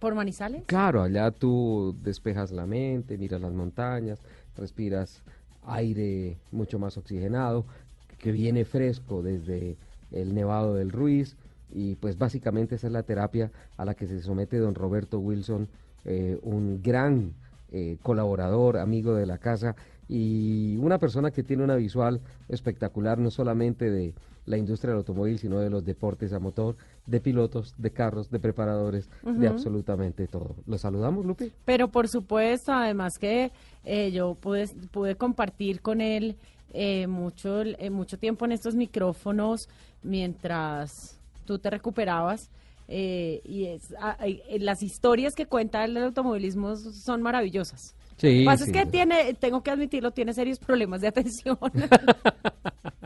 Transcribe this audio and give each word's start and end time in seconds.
¿Por 0.00 0.14
Manizales? 0.14 0.64
Claro, 0.64 1.02
allá 1.02 1.30
tú 1.30 1.94
despejas 2.02 2.52
la 2.52 2.64
mente, 2.64 3.18
miras 3.18 3.40
las 3.42 3.52
montañas, 3.52 4.18
respiras 4.56 5.22
aire 5.66 6.38
mucho 6.50 6.78
más 6.78 6.96
oxigenado, 6.96 7.66
que 8.18 8.32
viene 8.32 8.64
fresco 8.64 9.22
desde 9.22 9.76
el 10.10 10.34
Nevado 10.34 10.74
del 10.74 10.90
Ruiz 10.90 11.36
y 11.72 11.96
pues 11.96 12.16
básicamente 12.16 12.76
esa 12.76 12.86
es 12.86 12.94
la 12.94 13.02
terapia 13.02 13.52
a 13.76 13.84
la 13.84 13.94
que 13.94 14.06
se 14.06 14.22
somete 14.22 14.56
don 14.56 14.74
Roberto 14.74 15.18
Wilson, 15.18 15.68
eh, 16.06 16.38
un 16.42 16.82
gran 16.82 17.34
eh, 17.70 17.98
colaborador, 18.02 18.78
amigo 18.78 19.14
de 19.14 19.26
la 19.26 19.36
casa 19.36 19.76
y 20.08 20.78
una 20.78 20.98
persona 20.98 21.30
que 21.30 21.42
tiene 21.42 21.62
una 21.62 21.76
visual 21.76 22.22
espectacular 22.48 23.18
no 23.18 23.30
solamente 23.30 23.90
de 23.90 24.14
la 24.46 24.56
industria 24.56 24.90
del 24.90 24.98
automóvil, 24.98 25.38
sino 25.38 25.60
de 25.60 25.70
los 25.70 25.84
deportes 25.84 26.32
a 26.32 26.40
motor, 26.40 26.76
de 27.10 27.20
pilotos, 27.20 27.74
de 27.76 27.90
carros, 27.90 28.30
de 28.30 28.38
preparadores, 28.38 29.08
de 29.22 29.48
absolutamente 29.48 30.26
todo. 30.28 30.54
¿Lo 30.66 30.78
saludamos, 30.78 31.26
Lupi? 31.26 31.52
Pero 31.64 31.88
por 31.88 32.08
supuesto, 32.08 32.72
además 32.72 33.18
que 33.18 33.50
eh, 33.84 34.10
yo 34.12 34.34
pude, 34.34 34.68
pude 34.92 35.16
compartir 35.16 35.80
con 35.80 36.00
él 36.00 36.36
eh, 36.72 37.06
mucho, 37.08 37.62
eh, 37.62 37.90
mucho 37.90 38.16
tiempo 38.18 38.44
en 38.44 38.52
estos 38.52 38.74
micrófonos 38.76 39.68
mientras 40.02 41.18
tú 41.44 41.58
te 41.58 41.68
recuperabas. 41.70 42.48
eh, 42.88 43.40
y 43.44 43.66
es, 43.66 43.94
ah, 44.00 44.16
ay, 44.18 44.42
eh, 44.48 44.58
las 44.60 44.82
historias 44.82 45.34
que 45.34 45.46
cuenta 45.46 45.84
el 45.84 45.96
automovilismo 45.96 46.74
son 46.76 47.22
maravillosas. 47.22 47.94
Sí, 48.16 48.26
Lo 48.28 48.38
que 48.40 48.44
pasa 48.44 48.64
sí, 48.66 48.70
es 48.70 48.76
que 48.76 48.86
tiene, 48.90 49.34
tengo 49.34 49.62
que 49.62 49.70
admitirlo, 49.70 50.10
tiene 50.10 50.32
serios 50.34 50.58
problemas 50.58 51.00
de 51.00 51.08
atención. 51.08 51.56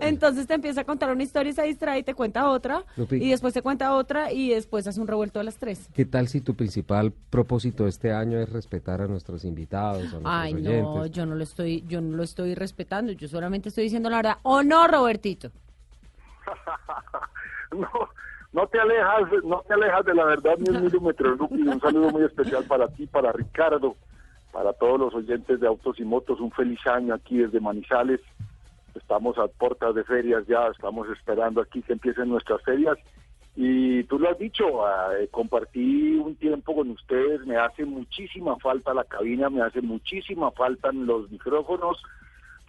Entonces 0.00 0.46
te 0.46 0.54
empieza 0.54 0.82
a 0.82 0.84
contar 0.84 1.10
una 1.10 1.22
historia 1.22 1.50
y 1.50 1.54
se 1.54 1.62
distrae 1.62 2.00
y 2.00 2.02
te 2.02 2.14
cuenta 2.14 2.48
otra. 2.48 2.84
Lupi. 2.96 3.16
Y 3.16 3.30
después 3.30 3.54
te 3.54 3.62
cuenta 3.62 3.94
otra 3.94 4.32
y 4.32 4.50
después 4.50 4.86
hace 4.86 5.00
un 5.00 5.08
revuelto 5.08 5.40
a 5.40 5.42
las 5.42 5.56
tres. 5.56 5.88
¿Qué 5.94 6.04
tal 6.04 6.28
si 6.28 6.40
tu 6.40 6.54
principal 6.54 7.12
propósito 7.30 7.86
este 7.86 8.12
año 8.12 8.38
es 8.38 8.50
respetar 8.50 9.00
a 9.00 9.06
nuestros 9.06 9.44
invitados, 9.44 9.98
a 9.98 10.20
nuestros 10.20 10.24
Ay, 10.24 10.54
no, 10.54 11.06
yo 11.06 11.26
no 11.26 11.34
lo 11.34 11.42
estoy, 11.42 11.84
yo 11.86 12.00
no 12.00 12.16
lo 12.16 12.22
estoy 12.22 12.54
respetando, 12.54 13.12
yo 13.12 13.28
solamente 13.28 13.68
estoy 13.68 13.84
diciendo 13.84 14.10
la 14.10 14.16
verdad. 14.16 14.36
¿O 14.42 14.62
no, 14.62 14.86
Robertito? 14.86 15.50
no, 17.72 17.88
no 18.52 18.66
te 18.66 18.80
alejas, 18.80 19.22
no 19.44 19.62
te 19.66 19.74
alejas 19.74 20.04
de 20.04 20.14
la 20.14 20.24
verdad 20.24 20.54
ni 20.58 20.76
un 20.76 20.84
milímetro, 20.84 21.34
Lupi. 21.36 21.62
Un 21.62 21.80
saludo 21.80 22.10
muy 22.10 22.24
especial 22.24 22.64
para 22.64 22.88
ti, 22.88 23.06
para 23.06 23.32
Ricardo, 23.32 23.96
para 24.52 24.72
todos 24.72 24.98
los 24.98 25.14
oyentes 25.14 25.60
de 25.60 25.66
Autos 25.66 25.98
y 26.00 26.04
Motos. 26.04 26.40
Un 26.40 26.50
feliz 26.50 26.84
año 26.86 27.14
aquí 27.14 27.38
desde 27.38 27.60
Manizales. 27.60 28.20
Estamos 28.94 29.38
a 29.38 29.48
puertas 29.48 29.94
de 29.94 30.04
ferias 30.04 30.46
ya, 30.46 30.68
estamos 30.68 31.08
esperando 31.08 31.60
aquí 31.60 31.82
que 31.82 31.92
empiecen 31.92 32.28
nuestras 32.28 32.62
ferias. 32.62 32.98
Y 33.56 34.04
tú 34.04 34.18
lo 34.18 34.30
has 34.30 34.38
dicho, 34.38 34.86
ah, 34.86 35.10
eh, 35.18 35.28
compartí 35.30 36.14
un 36.14 36.36
tiempo 36.36 36.74
con 36.74 36.90
ustedes, 36.90 37.44
me 37.46 37.56
hace 37.56 37.84
muchísima 37.84 38.56
falta 38.56 38.94
la 38.94 39.04
cabina, 39.04 39.50
me 39.50 39.62
hace 39.62 39.82
muchísima 39.82 40.50
falta 40.52 40.92
los 40.92 41.30
micrófonos, 41.30 42.00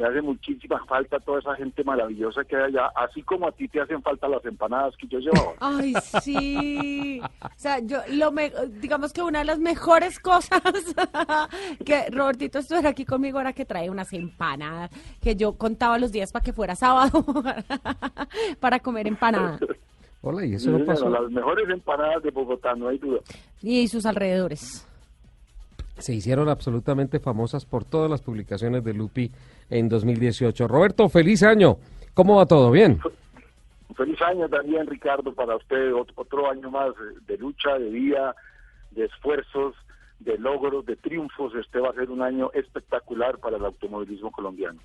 me 0.01 0.07
hace 0.07 0.21
muchísima 0.21 0.83
falta 0.85 1.19
toda 1.19 1.39
esa 1.39 1.55
gente 1.55 1.83
maravillosa 1.83 2.43
que 2.43 2.55
hay 2.55 2.63
allá, 2.63 2.87
así 2.95 3.21
como 3.23 3.47
a 3.47 3.51
ti 3.51 3.67
te 3.67 3.79
hacen 3.81 4.01
falta 4.01 4.27
las 4.27 4.43
empanadas 4.45 4.95
que 4.97 5.07
yo 5.07 5.19
llevaba. 5.19 5.53
Ay, 5.59 5.93
sí. 6.21 7.21
O 7.43 7.49
sea, 7.55 7.79
yo 7.79 7.97
lo 8.09 8.31
me, 8.31 8.51
digamos 8.81 9.13
que 9.13 9.21
una 9.21 9.39
de 9.39 9.45
las 9.45 9.59
mejores 9.59 10.19
cosas 10.19 10.61
que 11.85 12.09
Robertito 12.09 12.59
estuviera 12.59 12.89
aquí 12.89 13.05
conmigo 13.05 13.39
era 13.39 13.53
que 13.53 13.65
trae 13.65 13.89
unas 13.89 14.11
empanadas, 14.13 14.89
que 15.21 15.35
yo 15.35 15.53
contaba 15.53 15.97
los 15.99 16.11
días 16.11 16.31
para 16.31 16.43
que 16.43 16.53
fuera 16.53 16.75
sábado 16.75 17.23
para 18.59 18.79
comer 18.79 19.07
empanadas 19.07 19.59
Hola, 20.23 20.45
y 20.45 20.53
eso 20.53 20.65
Sí, 20.65 20.77
no 20.77 20.85
pasó. 20.85 21.09
las 21.09 21.31
mejores 21.31 21.67
empanadas 21.69 22.21
de 22.21 22.29
Bogotá, 22.29 22.75
no 22.75 22.89
hay 22.89 22.97
duda. 22.99 23.19
y 23.61 23.87
sus 23.87 24.05
alrededores. 24.05 24.87
Se 26.01 26.13
hicieron 26.13 26.49
absolutamente 26.49 27.19
famosas 27.19 27.65
por 27.65 27.85
todas 27.85 28.09
las 28.09 28.21
publicaciones 28.21 28.83
de 28.83 28.93
Lupi 28.93 29.31
en 29.69 29.87
2018. 29.87 30.67
Roberto, 30.67 31.07
feliz 31.09 31.43
año. 31.43 31.77
¿Cómo 32.13 32.35
va 32.37 32.45
todo? 32.45 32.71
¿Bien? 32.71 32.99
Feliz 33.95 34.21
año 34.21 34.49
también, 34.49 34.87
Ricardo, 34.87 35.33
para 35.33 35.55
usted, 35.55 35.91
ot- 35.91 36.11
otro 36.15 36.49
año 36.49 36.71
más 36.71 36.89
de 37.27 37.37
lucha, 37.37 37.77
de 37.77 37.89
vida, 37.89 38.35
de 38.91 39.05
esfuerzos, 39.05 39.75
de 40.19 40.37
logros, 40.37 40.85
de 40.85 40.95
triunfos. 40.95 41.53
Este 41.55 41.79
va 41.79 41.89
a 41.89 41.93
ser 41.93 42.09
un 42.09 42.21
año 42.21 42.49
espectacular 42.53 43.37
para 43.37 43.57
el 43.57 43.65
automovilismo 43.65 44.31
colombiano. 44.31 44.79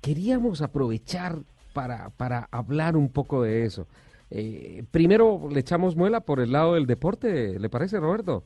Queríamos 0.00 0.62
aprovechar 0.62 1.36
para, 1.72 2.10
para 2.10 2.48
hablar 2.50 2.96
un 2.96 3.08
poco 3.10 3.42
de 3.42 3.64
eso. 3.64 3.86
Eh, 4.30 4.82
primero 4.90 5.48
le 5.52 5.60
echamos 5.60 5.94
muela 5.94 6.20
por 6.20 6.40
el 6.40 6.50
lado 6.52 6.74
del 6.74 6.86
deporte, 6.86 7.58
¿le 7.60 7.68
parece, 7.68 8.00
Roberto? 8.00 8.42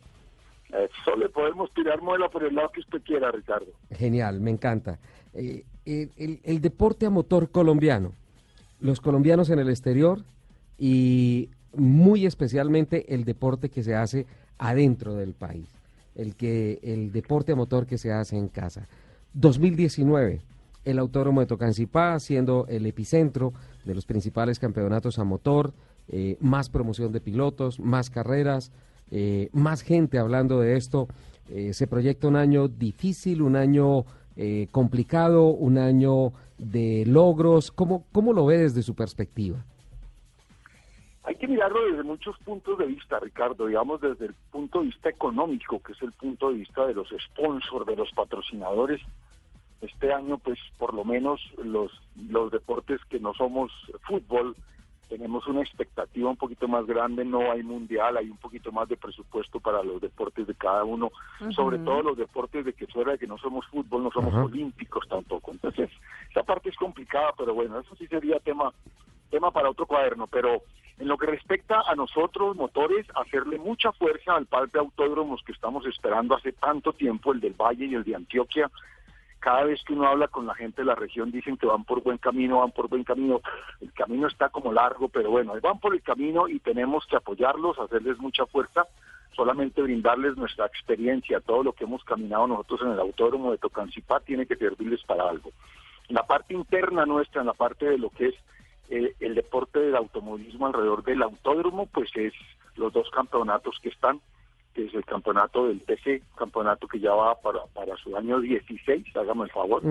Eso 0.73 1.17
le 1.17 1.29
podemos 1.29 1.73
tirar 1.75 2.01
muela 2.01 2.29
por 2.29 2.45
el 2.45 2.55
lado 2.55 2.71
que 2.71 2.81
usted 2.81 3.03
quiera, 3.03 3.31
Ricardo. 3.31 3.67
Genial, 3.91 4.41
me 4.41 4.51
encanta. 4.51 4.99
Eh, 5.35 5.65
el, 5.85 6.61
deporte 6.61 7.07
a 7.07 7.11
motor 7.11 7.51
colombiano, 7.51 8.13
los 8.81 9.01
colombianos 9.01 9.51
en 9.51 9.59
el 9.59 9.69
exterior 9.69 10.25
y 10.79 11.51
muy 11.75 12.27
especialmente 12.27 13.15
el 13.15 13.25
deporte 13.25 13.69
que 13.69 13.83
se 13.83 13.95
hace 13.95 14.27
adentro 14.59 15.15
del 15.15 15.35
país, 15.35 15.69
el, 16.15 16.37
que, 16.37 16.79
el 16.83 17.13
deporte 17.13 17.53
a 17.53 17.57
motor 17.57 17.87
que 17.87 17.99
se 17.99 18.13
hace 18.13 18.37
en 18.37 18.49
casa. 18.49 18.87
2019, 19.35 20.41
el 20.85 20.99
Autódromo 20.99 21.41
de 21.41 21.47
Tocancipá 21.47 22.19
siendo 22.21 22.67
el 22.69 22.87
epicentro 22.87 23.53
de 23.85 23.95
los 23.95 24.07
principales 24.07 24.59
campeonatos 24.59 25.19
a 25.19 25.25
motor, 25.25 25.73
eh, 26.09 26.37
más 26.41 26.71
promoción 26.71 27.13
de 27.13 27.21
pilotos, 27.21 27.79
más 27.79 28.11
carreras, 28.11 28.73
eh, 29.11 29.49
más 29.53 29.83
gente 29.83 30.19
hablando 30.19 30.61
de 30.61 30.77
esto. 30.77 31.09
Eh, 31.49 31.73
se 31.75 31.87
proyecta 31.87 32.29
un 32.29 32.37
año 32.37 32.69
difícil, 32.69 33.43
un 33.43 33.57
año 33.57 34.05
eh, 34.37 34.69
complicado, 34.71 35.49
un 35.49 35.79
año 35.79 36.33
de 36.59 37.05
logros. 37.07 37.73
¿Cómo, 37.73 38.05
¿Cómo 38.13 38.33
lo 38.33 38.47
ve 38.47 38.59
desde 38.59 38.83
su 38.83 38.95
perspectiva? 38.95 39.65
Hay 41.25 41.35
que 41.37 41.47
mirarlo 41.47 41.85
desde 41.91 42.03
muchos 42.03 42.39
puntos 42.39 42.79
de 42.79 42.87
vista, 42.87 43.21
Ricardo, 43.21 43.67
digamos 43.67 44.01
desde 44.01 44.27
el 44.27 44.35
punto 44.51 44.81
de 44.81 44.87
vista 44.87 45.11
económico, 45.11 45.81
que 45.81 45.93
es 45.93 46.03
el 46.03 46.13
punto 46.13 46.51
de 46.51 46.59
vista 46.59 46.87
de 46.87 46.95
los 46.95 47.09
sponsors, 47.09 47.87
de 47.87 47.97
los 47.97 48.11
patrocinadores. 48.13 49.01
Este 49.81 50.13
año, 50.13 50.39
pues, 50.39 50.59
por 50.79 50.95
lo 50.95 51.05
menos 51.05 51.41
los, 51.63 51.91
los 52.29 52.51
deportes 52.51 53.01
que 53.09 53.21
no 53.21 53.35
somos 53.35 53.71
fútbol, 54.07 54.57
tenemos 55.11 55.45
una 55.49 55.61
expectativa 55.61 56.31
un 56.31 56.37
poquito 56.37 56.69
más 56.69 56.87
grande, 56.87 57.25
no 57.25 57.51
hay 57.51 57.65
mundial, 57.65 58.17
hay 58.17 58.31
un 58.31 58.37
poquito 58.37 58.71
más 58.71 58.89
de 58.89 58.97
presupuesto 58.97 59.59
para 59.59 59.83
los 59.83 60.01
deportes 60.01 60.47
de 60.47 60.55
cada 60.55 60.85
uno, 60.85 61.11
sobre 61.51 61.79
todo 61.79 62.03
los 62.03 62.17
deportes 62.17 62.65
de 62.65 62.73
que 62.73 62.87
fuera 62.87 63.13
de 63.13 63.19
que 63.19 63.27
no 63.27 63.37
somos 63.37 63.67
fútbol, 63.67 64.05
no 64.05 64.13
somos 64.13 64.33
olímpicos 64.33 65.09
tampoco. 65.09 65.51
Entonces, 65.51 65.91
esa 66.31 66.45
parte 66.45 66.69
es 66.69 66.77
complicada, 66.77 67.35
pero 67.37 67.53
bueno, 67.55 67.81
eso 67.81 67.97
sí 67.97 68.07
sería 68.07 68.39
tema 68.39 68.73
tema 69.31 69.51
para 69.51 69.71
otro 69.71 69.87
cuaderno, 69.87 70.27
pero 70.29 70.63
en 70.99 71.09
lo 71.09 71.17
que 71.17 71.27
respecta 71.27 71.83
a 71.87 71.95
nosotros, 71.95 72.57
motores, 72.57 73.07
hacerle 73.15 73.59
mucha 73.59 73.91
fuerza 73.93 74.37
al 74.37 74.47
par 74.47 74.71
de 74.71 74.79
autódromos 74.79 75.43
que 75.45 75.53
estamos 75.53 75.87
esperando 75.87 76.37
hace 76.37 76.53
tanto 76.53 76.93
tiempo, 76.93 77.33
el 77.33 77.41
del 77.41 77.55
Valle 77.55 77.87
y 77.87 77.95
el 77.95 78.05
de 78.05 78.15
Antioquia. 78.15 78.71
Cada 79.41 79.65
vez 79.65 79.83
que 79.85 79.95
uno 79.95 80.07
habla 80.07 80.29
con 80.29 80.47
la 80.47 80.55
gente 80.55 80.83
de 80.83 80.87
la 80.87 80.95
región 80.95 81.31
dicen 81.31 81.57
que 81.57 81.67
van 81.67 81.85
por 81.85 82.03
buen 82.03 82.19
camino, 82.19 82.61
van 82.61 82.73
por 82.73 82.89
buen 82.89 83.05
camino. 83.05 83.41
El 83.81 83.93
camino 83.93 84.29
está 84.29 84.51
como 84.51 84.73
largo, 84.73 85.09
pero 85.09 85.31
bueno, 85.31 85.55
van 85.63 85.81
por 85.81 85.95
el 85.95 86.03
camino 86.03 86.47
y 86.47 86.61
tenemos 86.61 87.07
que 87.07 87.17
apoyarlos, 87.17 87.79
hacerles 87.79 88.19
mucha 88.19 88.45
fuerza, 88.47 88.87
solamente 89.35 89.81
brindarles 89.81 90.37
nuestra 90.37 90.67
experiencia, 90.67 91.41
todo 91.41 91.63
lo 91.63 91.73
que 91.73 91.85
hemos 91.85 92.05
caminado 92.05 92.47
nosotros 92.47 92.83
en 92.83 92.93
el 92.93 93.01
autódromo 93.01 93.51
de 93.51 93.59
Tocancipá 93.59 94.21
tiene 94.21 94.45
que 94.45 94.57
servirles 94.57 95.03
para 95.05 95.29
algo. 95.29 95.51
La 96.09 96.27
parte 96.27 96.53
interna 96.53 97.07
nuestra, 97.07 97.41
en 97.41 97.47
la 97.47 97.55
parte 97.55 97.87
de 97.87 97.97
lo 97.97 98.11
que 98.11 98.29
es 98.29 98.35
eh, 98.91 99.15
el 99.21 99.35
deporte 99.35 99.79
del 99.79 99.97
automovilismo 99.97 100.67
alrededor 100.67 101.03
del 101.03 101.23
autódromo, 101.23 101.87
pues 101.87 102.11
es 102.15 102.35
los 102.77 102.93
dos 102.93 103.09
campeonatos 103.11 103.79
que 103.81 103.89
están, 103.89 104.21
que 104.81 104.87
es 104.87 104.95
el 104.95 105.05
campeonato 105.05 105.67
del 105.67 105.81
TC, 105.83 106.23
campeonato 106.37 106.87
que 106.87 106.99
ya 106.99 107.13
va 107.13 107.35
para, 107.41 107.61
para 107.75 107.95
su 107.97 108.17
año 108.17 108.41
16, 108.41 109.15
hágame 109.17 109.45
el 109.45 109.51
favor. 109.51 109.83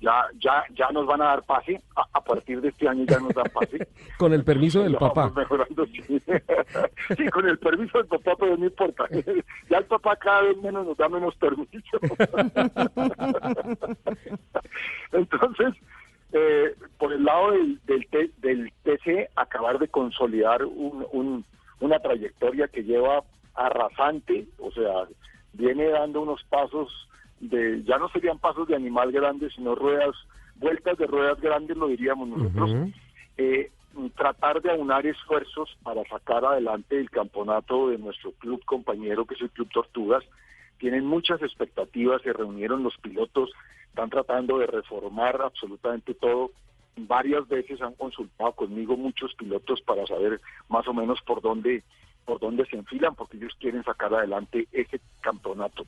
Ya 0.00 0.26
ya 0.38 0.64
ya 0.74 0.90
nos 0.92 1.06
van 1.06 1.20
a 1.20 1.26
dar 1.26 1.42
pase, 1.42 1.80
a, 1.94 2.20
partir 2.22 2.60
de 2.60 2.68
este 2.68 2.88
año 2.88 3.04
ya 3.06 3.18
nos 3.20 3.34
dan 3.34 3.50
pase. 3.52 3.86
con 4.18 4.32
el 4.32 4.44
permiso 4.44 4.82
del 4.82 4.96
papá. 4.96 5.30
Mejorando, 5.36 5.84
sí. 7.16 7.28
con 7.30 7.48
el 7.48 7.58
permiso 7.58 7.98
del 7.98 8.06
papá, 8.06 8.32
pero 8.38 8.56
no 8.56 8.64
importa. 8.64 9.04
ya 9.70 9.78
el 9.78 9.84
papá 9.84 10.16
cada 10.16 10.42
vez 10.42 10.56
menos 10.58 10.86
nos 10.86 10.96
da 10.96 11.08
menos 11.08 11.34
permiso. 11.36 11.98
Entonces, 15.12 15.74
eh, 16.32 16.74
por 16.98 17.12
el 17.12 17.24
lado 17.24 17.52
del, 17.52 17.78
del, 17.86 18.32
del 18.38 18.72
TC, 18.84 19.30
acabar 19.36 19.78
de 19.78 19.88
consolidar 19.88 20.64
un, 20.64 21.06
un, 21.12 21.44
una 21.80 21.98
trayectoria 21.98 22.68
que 22.68 22.84
lleva 22.84 23.22
arrasante, 23.54 24.46
o 24.58 24.70
sea, 24.70 25.06
viene 25.52 25.88
dando 25.88 26.22
unos 26.22 26.42
pasos 26.44 27.08
de, 27.40 27.82
ya 27.84 27.98
no 27.98 28.08
serían 28.10 28.38
pasos 28.38 28.68
de 28.68 28.76
animal 28.76 29.12
grande, 29.12 29.50
sino 29.50 29.74
ruedas, 29.74 30.14
vueltas 30.56 30.98
de 30.98 31.06
ruedas 31.06 31.40
grandes, 31.40 31.76
lo 31.76 31.88
diríamos 31.88 32.28
nosotros. 32.28 32.70
eh, 33.36 33.70
tratar 34.14 34.62
de 34.62 34.70
aunar 34.70 35.06
esfuerzos 35.06 35.76
para 35.82 36.04
sacar 36.04 36.44
adelante 36.44 36.98
el 36.98 37.10
campeonato 37.10 37.88
de 37.88 37.98
nuestro 37.98 38.32
club 38.32 38.64
compañero, 38.64 39.24
que 39.24 39.34
es 39.34 39.40
el 39.40 39.50
Club 39.50 39.68
Tortugas. 39.72 40.24
Tienen 40.78 41.04
muchas 41.04 41.42
expectativas, 41.42 42.22
se 42.22 42.32
reunieron 42.32 42.82
los 42.82 42.96
pilotos, 42.98 43.50
están 43.88 44.10
tratando 44.10 44.58
de 44.58 44.66
reformar 44.66 45.40
absolutamente 45.42 46.14
todo. 46.14 46.52
Varias 46.96 47.46
veces 47.48 47.82
han 47.82 47.94
consultado 47.94 48.52
conmigo 48.52 48.96
muchos 48.96 49.34
pilotos 49.34 49.80
para 49.82 50.06
saber 50.06 50.40
más 50.68 50.86
o 50.86 50.94
menos 50.94 51.20
por 51.22 51.40
dónde 51.42 51.82
por 52.24 52.40
dónde 52.40 52.66
se 52.66 52.76
enfilan, 52.76 53.14
porque 53.14 53.36
ellos 53.36 53.54
quieren 53.58 53.84
sacar 53.84 54.14
adelante 54.14 54.68
ese 54.72 55.00
campeonato. 55.20 55.86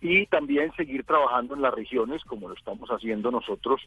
Y 0.00 0.26
también 0.26 0.72
seguir 0.76 1.04
trabajando 1.04 1.54
en 1.54 1.62
las 1.62 1.74
regiones, 1.74 2.22
como 2.24 2.48
lo 2.48 2.54
estamos 2.54 2.88
haciendo 2.90 3.30
nosotros 3.30 3.80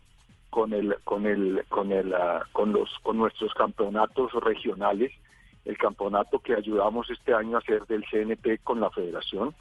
con 0.49 0.73
el, 0.73 0.95
con 1.03 1.25
el, 1.25 1.63
con 1.69 1.91
el, 1.91 2.13
ah, 2.13 2.45
con 2.51 2.73
los, 2.73 2.89
con 3.03 3.17
nuestros 3.17 3.53
campeonatos 3.53 4.33
regionales, 4.33 5.11
el 5.65 5.77
campeonato 5.77 6.39
que 6.39 6.55
ayudamos 6.55 7.09
este 7.09 7.33
año 7.33 7.57
a 7.57 7.59
hacer 7.59 7.85
del 7.85 8.03
CNP 8.09 8.59
con 8.63 8.79
la 8.79 8.89
Federación, 8.89 9.53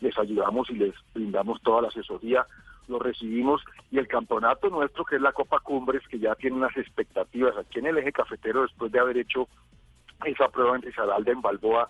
les 0.00 0.16
ayudamos 0.18 0.70
y 0.70 0.74
les 0.74 0.94
brindamos 1.14 1.60
toda 1.62 1.82
la 1.82 1.88
asesoría, 1.88 2.46
lo 2.88 2.98
recibimos. 2.98 3.62
Y 3.90 3.98
el 3.98 4.08
campeonato 4.08 4.70
nuestro 4.70 5.04
que 5.04 5.16
es 5.16 5.22
la 5.22 5.32
Copa 5.32 5.60
Cumbres 5.60 6.06
que 6.08 6.18
ya 6.18 6.34
tiene 6.34 6.56
unas 6.56 6.76
expectativas 6.76 7.56
aquí 7.56 7.78
en 7.78 7.86
el 7.86 7.98
eje 7.98 8.12
cafetero 8.12 8.62
después 8.62 8.90
de 8.92 9.00
haber 9.00 9.18
hecho 9.18 9.48
esa 10.24 10.48
prueba 10.48 10.76
en 10.76 10.82
Risaralda, 10.82 11.32
en 11.32 11.40
Balboa, 11.40 11.88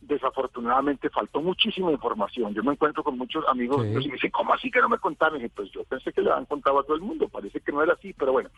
desafortunadamente 0.00 1.10
faltó 1.10 1.40
muchísima 1.40 1.92
información. 1.92 2.54
Yo 2.54 2.62
me 2.62 2.72
encuentro 2.72 3.04
con 3.04 3.18
muchos 3.18 3.46
amigos 3.48 3.86
y 3.86 3.90
me 4.08 4.14
dicen, 4.14 4.30
¿cómo 4.30 4.54
así 4.54 4.70
que 4.70 4.80
no 4.80 4.88
me 4.88 4.98
contaron? 4.98 5.44
Y 5.44 5.48
pues 5.48 5.70
yo 5.72 5.84
pensé 5.84 6.12
que 6.12 6.22
le 6.22 6.32
han 6.32 6.46
contado 6.46 6.80
a 6.80 6.84
todo 6.84 6.96
el 6.96 7.02
mundo, 7.02 7.28
parece 7.28 7.60
que 7.60 7.72
no 7.72 7.82
era 7.82 7.92
así, 7.92 8.12
pero 8.14 8.32
bueno, 8.32 8.48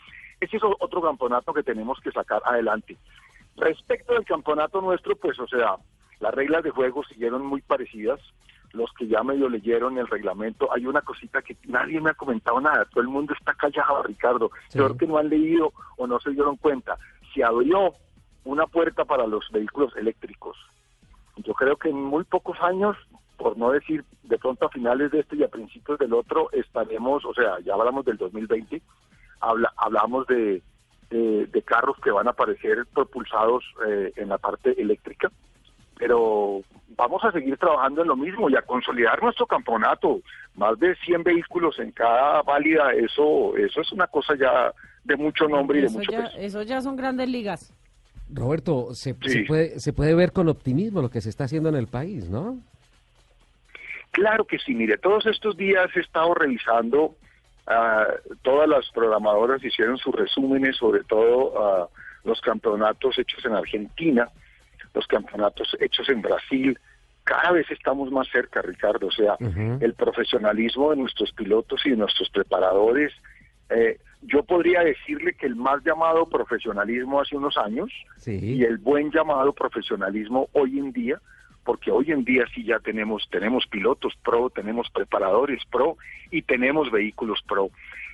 ese 0.41 0.57
es 0.57 0.63
otro 0.63 1.03
campeonato 1.03 1.53
que 1.53 1.63
tenemos 1.63 1.99
que 2.01 2.13
sacar 2.13 2.43
adelante. 2.45 2.97
Respecto 3.57 4.15
del 4.15 4.25
campeonato 4.25 4.81
nuestro, 4.81 5.17
pues 5.17 5.39
o 5.39 5.47
sea, 5.47 5.77
las 6.21 6.35
reglas 6.35 6.63
de 6.63 6.71
juego 6.71 7.05
siguieron 7.05 7.45
muy 7.45 7.61
parecidas. 7.61 8.21
Los 8.73 8.91
que 8.95 9.07
ya 9.07 9.23
medio 9.23 9.51
leyeron 9.51 9.99
el 9.99 10.07
reglamento, 10.07 10.73
hay 10.73 10.87
una 10.87 11.03
cosita 11.03 11.43
que 11.43 11.59
nadie 11.67 12.01
me 12.01 12.09
ha 12.09 12.15
comentado 12.15 12.59
nada, 12.59 12.87
todo 12.87 13.03
el 13.03 13.09
mundo 13.09 13.35
está 13.39 13.53
callado, 13.53 14.03
Ricardo, 14.03 14.51
peor 14.73 14.97
que 14.97 15.07
no 15.07 15.19
han 15.19 15.29
leído 15.29 15.75
o 15.99 16.07
no 16.07 16.19
se 16.21 16.31
dieron 16.31 16.57
cuenta. 16.57 16.97
Se 17.35 17.45
abrió 17.45 17.95
una 18.45 18.67
puerta 18.67 19.05
para 19.05 19.27
los 19.27 19.49
vehículos 19.51 19.95
eléctricos. 19.97 20.57
Yo 21.37 21.55
creo 21.55 21.77
que 21.77 21.89
en 21.89 22.03
muy 22.03 22.25
pocos 22.25 22.61
años, 22.61 22.97
por 23.37 23.57
no 23.57 23.71
decir 23.71 24.05
de 24.25 24.39
pronto 24.39 24.67
a 24.67 24.71
finales 24.71 25.11
de 25.11 25.21
este 25.21 25.37
y 25.37 25.43
a 25.43 25.49
principios 25.49 25.99
del 25.99 26.13
otro, 26.13 26.51
estaremos, 26.53 27.25
o 27.25 27.35
sea, 27.35 27.59
ya 27.61 27.75
hablamos 27.75 28.05
del 28.05 28.17
2020, 28.17 28.83
habla, 29.41 29.73
hablamos 29.77 30.27
de, 30.27 30.63
de, 31.11 31.63
carros 31.63 31.97
que 32.03 32.11
van 32.11 32.27
a 32.27 32.31
aparecer 32.31 32.87
propulsados 32.93 33.65
eh, 33.87 34.13
en 34.17 34.29
la 34.29 34.39
parte 34.39 34.81
eléctrica, 34.81 35.31
pero 35.97 36.63
vamos 36.97 37.25
a 37.25 37.33
seguir 37.33 37.57
trabajando 37.57 38.03
en 38.03 38.09
lo 38.09 38.17
mismo 38.17 38.51
y 38.51 38.57
a 38.57 38.63
consolidar 38.63 39.23
nuestro 39.23 39.47
campeonato. 39.47 40.21
Más 40.55 40.79
de 40.79 40.95
100 40.97 41.23
vehículos 41.23 41.79
en 41.79 41.93
cada 41.93 42.43
válida, 42.43 42.93
eso, 42.93 43.57
eso 43.57 43.81
es 43.81 43.93
una 43.93 44.07
cosa 44.07 44.35
ya 44.37 44.73
de 45.05 45.17
mucho 45.17 45.49
nombre 45.49 45.79
y 45.79 45.83
de 45.83 45.89
mucho 45.89 46.11
peso. 46.11 46.37
Eso 46.39 46.63
ya 46.63 46.81
son 46.81 46.97
grandes 46.97 47.29
ligas. 47.29 47.73
Roberto, 48.33 48.95
se, 48.95 49.15
puede, 49.15 49.79
se 49.81 49.93
puede 49.93 50.15
ver 50.15 50.33
con 50.33 50.49
optimismo 50.49 51.03
lo 51.03 51.11
que 51.11 51.21
se 51.21 51.29
está 51.29 51.45
haciendo 51.45 51.69
en 51.69 51.77
el 51.77 51.87
país, 51.87 52.29
¿no? 52.29 52.59
Claro 54.11 54.45
que 54.45 54.59
sí, 54.59 54.75
mire, 54.75 54.99
todos 54.99 55.27
estos 55.27 55.57
días 55.57 55.89
he 55.97 56.01
estado 56.01 56.35
revisando, 56.35 57.15
uh, 57.67 58.35
todas 58.43 58.69
las 58.69 58.91
programadoras 58.91 59.65
hicieron 59.65 59.97
sus 59.97 60.15
resúmenes, 60.15 60.77
sobre 60.77 61.03
todo 61.05 61.53
uh, 61.53 61.89
los 62.25 62.41
campeonatos 62.41 63.19
hechos 63.19 63.45
en 63.47 63.55
Argentina, 63.55 64.29
los 64.95 65.07
campeonatos 65.07 65.77
hechos 65.81 66.09
en 66.11 66.21
Brasil. 66.21 66.79
Cada 67.25 67.53
vez 67.53 67.71
estamos 67.71 68.11
más 68.11 68.29
cerca, 68.29 68.61
Ricardo, 68.63 69.07
o 69.07 69.13
sea, 69.13 69.37
el 69.39 69.95
profesionalismo 69.95 70.91
de 70.91 70.97
nuestros 70.97 71.33
pilotos 71.33 71.81
y 71.87 71.91
de 71.91 71.97
nuestros 71.97 72.29
preparadores 72.31 73.13
eh, 73.71 73.99
yo 74.23 74.43
podría 74.45 74.83
decirle 74.83 75.35
que 75.35 75.47
el 75.47 75.57
más 75.57 75.83
llamado 75.85 76.27
profesionalismo 76.27 77.21
hace 77.21 77.37
unos 77.37 77.57
años 77.59 77.91
y 78.27 78.63
el 78.63 78.79
buen 78.79 79.11
llamado 79.11 79.53
profesionalismo 79.53 80.49
hoy 80.53 80.79
en 80.79 80.93
día, 80.93 81.21
porque 81.65 81.91
hoy 81.91 82.13
en 82.13 82.25
día 82.25 82.45
sí 82.55 82.65
ya 82.65 82.79
tenemos 82.79 83.29
tenemos 83.31 83.67
pilotos 83.67 84.15
pro, 84.25 84.51
tenemos 84.51 84.89
preparadores 84.91 85.63
pro 85.71 85.97
y 86.31 86.43
tenemos 86.43 86.91
vehículos 86.91 87.41
pro. 87.47 87.71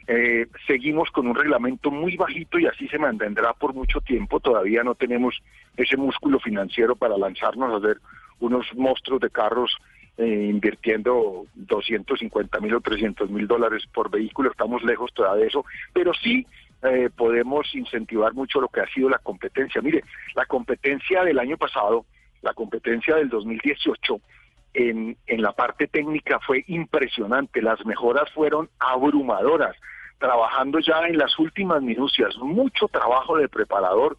Eh, 0.06 0.46
seguimos 0.66 1.10
con 1.10 1.26
un 1.26 1.34
reglamento 1.34 1.90
muy 1.90 2.16
bajito 2.16 2.58
y 2.58 2.66
así 2.66 2.88
se 2.88 2.98
mantendrá 2.98 3.52
por 3.52 3.74
mucho 3.74 4.00
tiempo. 4.00 4.40
Todavía 4.40 4.82
no 4.82 4.94
tenemos 4.94 5.38
ese 5.76 5.98
músculo 5.98 6.40
financiero 6.40 6.96
para 6.96 7.18
lanzarnos 7.18 7.74
a 7.74 7.76
hacer 7.76 8.00
unos 8.40 8.66
monstruos 8.74 9.20
de 9.20 9.28
carros 9.28 9.76
eh, 10.18 10.48
invirtiendo 10.50 11.46
250 11.54 12.60
mil 12.60 12.74
o 12.74 12.80
300 12.80 13.30
mil 13.30 13.46
dólares 13.46 13.84
por 13.94 14.10
vehículo, 14.10 14.50
estamos 14.50 14.82
lejos 14.82 15.12
todavía 15.14 15.42
de 15.42 15.48
eso, 15.48 15.64
pero 15.92 16.12
sí 16.12 16.44
eh, 16.82 17.08
podemos 17.16 17.72
incentivar 17.74 18.34
mucho 18.34 18.60
lo 18.60 18.68
que 18.68 18.80
ha 18.80 18.86
sido 18.88 19.08
la 19.08 19.18
competencia. 19.18 19.80
Mire, 19.80 20.02
la 20.34 20.44
competencia 20.46 21.22
del 21.22 21.38
año 21.38 21.56
pasado, 21.56 22.04
la 22.42 22.52
competencia 22.52 23.14
del 23.14 23.28
2018, 23.28 24.20
en, 24.74 25.16
en 25.26 25.42
la 25.42 25.52
parte 25.52 25.86
técnica 25.86 26.40
fue 26.40 26.64
impresionante, 26.66 27.62
las 27.62 27.86
mejoras 27.86 28.28
fueron 28.32 28.68
abrumadoras, 28.80 29.76
trabajando 30.18 30.80
ya 30.80 31.06
en 31.06 31.16
las 31.16 31.38
últimas 31.38 31.80
minucias, 31.80 32.36
mucho 32.38 32.88
trabajo 32.88 33.36
de 33.36 33.48
preparador, 33.48 34.18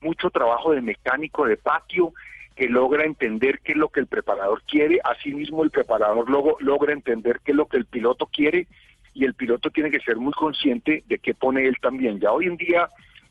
mucho 0.00 0.30
trabajo 0.30 0.72
de 0.72 0.80
mecánico 0.80 1.44
de 1.44 1.56
patio, 1.56 2.12
que 2.56 2.68
logra 2.68 3.04
entender 3.04 3.60
qué 3.60 3.72
es 3.72 3.78
lo 3.78 3.88
que 3.88 4.00
el 4.00 4.06
preparador 4.06 4.62
quiere, 4.66 5.00
asimismo 5.04 5.64
el 5.64 5.70
preparador 5.70 6.28
luego 6.28 6.56
logra 6.60 6.92
entender 6.92 7.40
qué 7.44 7.52
es 7.52 7.56
lo 7.56 7.66
que 7.66 7.78
el 7.78 7.86
piloto 7.86 8.26
quiere 8.26 8.66
y 9.14 9.24
el 9.24 9.34
piloto 9.34 9.70
tiene 9.70 9.90
que 9.90 10.00
ser 10.00 10.16
muy 10.16 10.32
consciente 10.32 11.02
de 11.06 11.18
qué 11.18 11.34
pone 11.34 11.66
él 11.66 11.76
también. 11.80 12.20
Ya 12.20 12.32
hoy 12.32 12.46
en 12.46 12.56
día, 12.56 12.88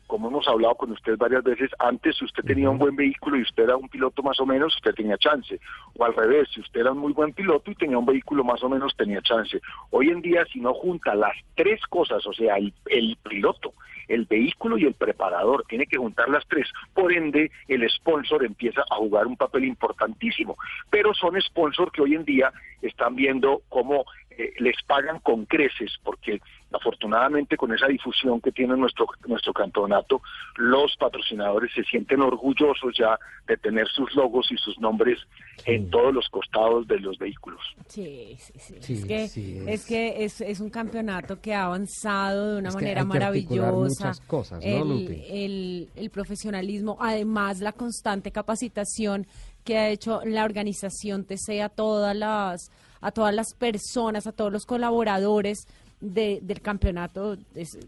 como 0.07 0.27
hemos 0.27 0.47
hablado 0.47 0.75
con 0.75 0.91
usted 0.91 1.17
varias 1.17 1.43
veces, 1.43 1.69
antes 1.79 2.17
si 2.17 2.25
usted 2.25 2.43
tenía 2.43 2.69
un 2.69 2.77
buen 2.77 2.95
vehículo 2.95 3.37
y 3.37 3.43
usted 3.43 3.63
era 3.63 3.77
un 3.77 3.87
piloto 3.87 4.23
más 4.23 4.39
o 4.39 4.45
menos, 4.45 4.75
usted 4.75 4.93
tenía 4.93 5.17
chance. 5.17 5.59
O 5.95 6.03
al 6.03 6.15
revés, 6.15 6.49
si 6.53 6.61
usted 6.61 6.81
era 6.81 6.91
un 6.91 6.97
muy 6.97 7.13
buen 7.13 7.33
piloto 7.33 7.71
y 7.71 7.75
tenía 7.75 7.97
un 7.97 8.05
vehículo 8.05 8.43
más 8.43 8.63
o 8.63 8.69
menos, 8.69 8.95
tenía 8.97 9.21
chance. 9.21 9.61
Hoy 9.91 10.09
en 10.09 10.21
día, 10.21 10.45
si 10.51 10.59
no 10.59 10.73
junta 10.73 11.15
las 11.15 11.35
tres 11.55 11.79
cosas, 11.87 12.25
o 12.25 12.33
sea, 12.33 12.57
el, 12.57 12.73
el 12.87 13.17
piloto, 13.23 13.73
el 14.09 14.25
vehículo 14.25 14.77
y 14.77 14.83
el 14.85 14.93
preparador, 14.93 15.63
tiene 15.69 15.85
que 15.85 15.97
juntar 15.97 16.27
las 16.29 16.45
tres. 16.47 16.67
Por 16.93 17.13
ende, 17.13 17.51
el 17.67 17.89
sponsor 17.89 18.43
empieza 18.43 18.81
a 18.89 18.95
jugar 18.95 19.27
un 19.27 19.37
papel 19.37 19.63
importantísimo. 19.65 20.57
Pero 20.89 21.13
son 21.13 21.39
sponsors 21.39 21.91
que 21.91 22.01
hoy 22.01 22.15
en 22.15 22.25
día 22.25 22.51
están 22.81 23.15
viendo 23.15 23.61
cómo 23.69 24.05
eh, 24.31 24.53
les 24.59 24.75
pagan 24.83 25.19
con 25.19 25.45
creces, 25.45 25.91
porque 26.03 26.39
afortunadamente 26.71 27.57
con 27.57 27.73
esa 27.73 27.87
difusión 27.87 28.39
que 28.41 28.51
tiene 28.51 28.77
nuestro 28.77 29.07
nuestro 29.27 29.53
campeonato, 29.53 30.21
los 30.55 30.95
patrocinadores 30.97 31.73
se 31.73 31.83
sienten 31.83 32.21
orgullosos 32.21 32.95
ya 32.97 33.17
de 33.47 33.57
tener 33.57 33.87
sus 33.87 34.13
logos 34.15 34.51
y 34.51 34.57
sus 34.57 34.79
nombres 34.79 35.19
en 35.65 35.89
todos 35.89 36.13
los 36.13 36.29
costados 36.29 36.87
de 36.87 36.99
los 36.99 37.17
vehículos. 37.17 37.59
Sí, 37.87 38.37
sí, 38.37 38.77
sí. 38.79 38.93
es 38.93 39.05
que, 39.05 40.23
es. 40.23 40.37
que 40.37 40.51
es, 40.51 40.59
un 40.59 40.69
campeonato 40.69 41.41
que 41.41 41.53
ha 41.53 41.65
avanzado 41.65 42.53
de 42.53 42.59
una 42.59 42.71
manera 42.71 43.03
maravillosa. 43.03 44.13
cosas, 44.27 44.63
el, 44.63 45.89
el 45.95 46.09
profesionalismo, 46.11 46.97
además 46.99 47.59
la 47.61 47.71
constante 47.71 48.31
capacitación 48.31 49.25
que 49.63 49.77
ha 49.77 49.89
hecho 49.89 50.21
la 50.23 50.45
organización 50.45 51.25
TC 51.25 51.61
a 51.61 51.69
todas 51.69 52.15
las 52.15 52.71
a 53.01 53.11
todas 53.11 53.33
las 53.33 53.53
personas, 53.53 54.27
a 54.27 54.31
todos 54.31 54.51
los 54.51 54.65
colaboradores 54.65 55.67
del 56.01 56.61
campeonato. 56.61 57.37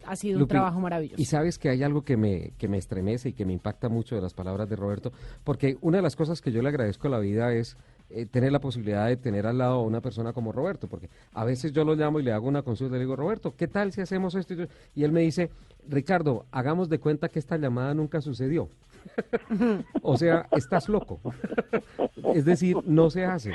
ha 0.05 0.15
sido 0.15 0.39
un 0.39 0.47
trabajo 0.47 0.79
maravilloso. 0.79 1.21
Y 1.21 1.25
sabes 1.25 1.57
que 1.57 1.69
hay 1.69 1.83
algo 1.83 2.03
que 2.03 2.17
me, 2.17 2.51
que 2.57 2.67
me 2.67 2.77
estremece 2.77 3.29
y 3.29 3.33
que 3.33 3.45
me 3.45 3.53
impacta 3.53 3.89
mucho 3.89 4.15
de 4.15 4.21
las 4.21 4.33
palabras 4.33 4.69
de 4.69 4.75
Roberto, 4.75 5.11
porque 5.43 5.77
una 5.81 5.97
de 5.97 6.03
las 6.03 6.15
cosas 6.15 6.41
que 6.41 6.51
yo 6.51 6.61
le 6.61 6.69
agradezco 6.69 7.07
a 7.07 7.11
la 7.11 7.19
vida 7.19 7.53
es 7.53 7.77
eh, 8.09 8.25
tener 8.25 8.51
la 8.51 8.59
posibilidad 8.59 9.07
de 9.07 9.15
tener 9.15 9.47
al 9.47 9.57
lado 9.57 9.75
a 9.75 9.83
una 9.83 10.01
persona 10.01 10.33
como 10.33 10.51
Roberto, 10.51 10.87
porque 10.87 11.09
a 11.33 11.45
veces 11.45 11.71
yo 11.71 11.85
lo 11.85 11.95
llamo 11.95 12.19
y 12.19 12.23
le 12.23 12.33
hago 12.33 12.47
una 12.47 12.61
consulta 12.61 12.95
y 12.95 12.99
le 12.99 13.05
digo, 13.05 13.15
Roberto, 13.15 13.53
¿qué 13.55 13.69
tal 13.69 13.93
si 13.93 14.01
hacemos 14.01 14.35
esto? 14.35 14.53
Y 14.95 15.03
él 15.03 15.13
me 15.13 15.21
dice, 15.21 15.49
Ricardo, 15.87 16.45
hagamos 16.51 16.89
de 16.89 16.99
cuenta 16.99 17.29
que 17.29 17.39
esta 17.39 17.57
llamada 17.57 17.93
nunca 17.93 18.19
sucedió. 18.19 18.67
o 20.01 20.17
sea, 20.17 20.48
estás 20.51 20.89
loco. 20.89 21.20
es 22.34 22.46
decir, 22.46 22.77
no 22.86 23.10
se 23.10 23.25
hace. 23.25 23.53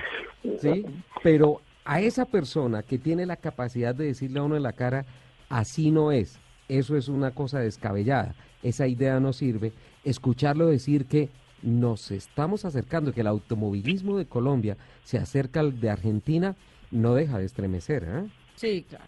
¿Sí? 0.60 0.84
Pero 1.22 1.60
a 1.84 2.00
esa 2.00 2.24
persona 2.24 2.82
que 2.82 2.98
tiene 2.98 3.26
la 3.26 3.36
capacidad 3.36 3.94
de 3.94 4.06
decirle 4.06 4.40
a 4.40 4.42
uno 4.42 4.56
en 4.56 4.62
la 4.62 4.72
cara, 4.72 5.04
así 5.48 5.90
no 5.90 6.12
es, 6.12 6.38
eso 6.68 6.96
es 6.96 7.08
una 7.08 7.30
cosa 7.30 7.60
descabellada, 7.60 8.34
esa 8.62 8.86
idea 8.86 9.20
no 9.20 9.32
sirve, 9.32 9.72
escucharlo 10.04 10.66
decir 10.66 11.06
que 11.06 11.30
nos 11.62 12.10
estamos 12.10 12.64
acercando, 12.64 13.12
que 13.12 13.20
el 13.20 13.26
automovilismo 13.28 14.18
de 14.18 14.26
Colombia 14.26 14.76
se 15.04 15.18
acerca 15.18 15.60
al 15.60 15.80
de 15.80 15.90
Argentina, 15.90 16.56
no 16.90 17.14
deja 17.14 17.38
de 17.38 17.44
estremecer. 17.44 18.04
¿eh? 18.04 18.26
Sí, 18.56 18.84
claro. 18.88 19.04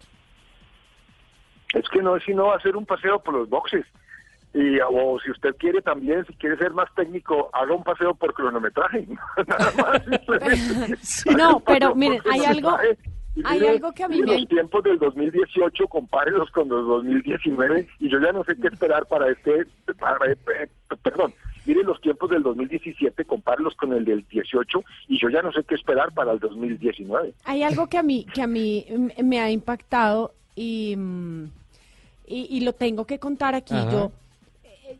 Es 1.73 1.87
que 1.89 2.01
no 2.01 2.15
es 2.15 2.23
sino 2.23 2.51
hacer 2.51 2.75
un 2.75 2.85
paseo 2.85 3.21
por 3.21 3.33
los 3.35 3.49
boxes. 3.49 3.85
Y, 4.53 4.79
o 4.79 5.19
si 5.19 5.29
usted 5.31 5.55
quiere 5.57 5.81
también, 5.81 6.25
si 6.25 6.33
quiere 6.33 6.57
ser 6.57 6.71
más 6.71 6.93
técnico, 6.95 7.49
haga 7.53 7.75
un 7.75 7.83
paseo 7.83 8.15
por 8.15 8.33
cronometraje. 8.33 9.07
Nada 9.47 9.71
más, 9.77 11.25
no, 11.37 11.59
pero 11.59 11.93
miren, 11.93 12.21
hay 12.31 12.45
algo, 12.45 12.75
hay 13.45 13.67
algo 13.67 13.91
que 13.91 14.03
a 14.03 14.07
mí 14.07 14.21
me... 14.21 14.39
Los 14.39 14.47
tiempos 14.47 14.83
del 14.83 14.97
2018, 14.97 15.87
compárelos 15.87 16.49
con 16.51 16.67
los 16.67 16.87
2019, 16.87 17.87
y 17.99 18.09
yo 18.09 18.19
ya 18.19 18.31
no 18.31 18.43
sé 18.43 18.55
qué 18.59 18.67
esperar 18.67 19.05
para 19.05 19.29
este... 19.29 19.67
Para, 19.99 20.31
eh, 20.31 20.37
perdón, 21.03 21.33
miren 21.69 21.85
los 21.85 22.01
tiempos 22.01 22.31
del 22.31 22.41
2017, 22.41 23.25
compárelos 23.25 23.75
con 23.75 23.93
el 23.93 24.03
del 24.03 24.25
18 24.27 24.83
y 25.09 25.19
yo 25.19 25.29
ya 25.29 25.43
no 25.43 25.51
sé 25.51 25.63
qué 25.63 25.75
esperar 25.75 26.11
para 26.13 26.31
el 26.31 26.39
2019. 26.39 27.33
Hay 27.45 27.61
algo 27.61 27.87
que 27.87 27.99
a 27.99 28.03
mí 28.03 28.25
que 28.33 28.41
a 28.41 28.47
mí 28.47 28.85
me 29.23 29.39
ha 29.39 29.51
impactado 29.51 30.33
y, 30.55 30.97
y, 32.25 32.61
lo 32.61 32.73
tengo 32.73 33.05
que 33.05 33.19
contar 33.19 33.55
aquí. 33.55 33.75
Yo 33.91 34.11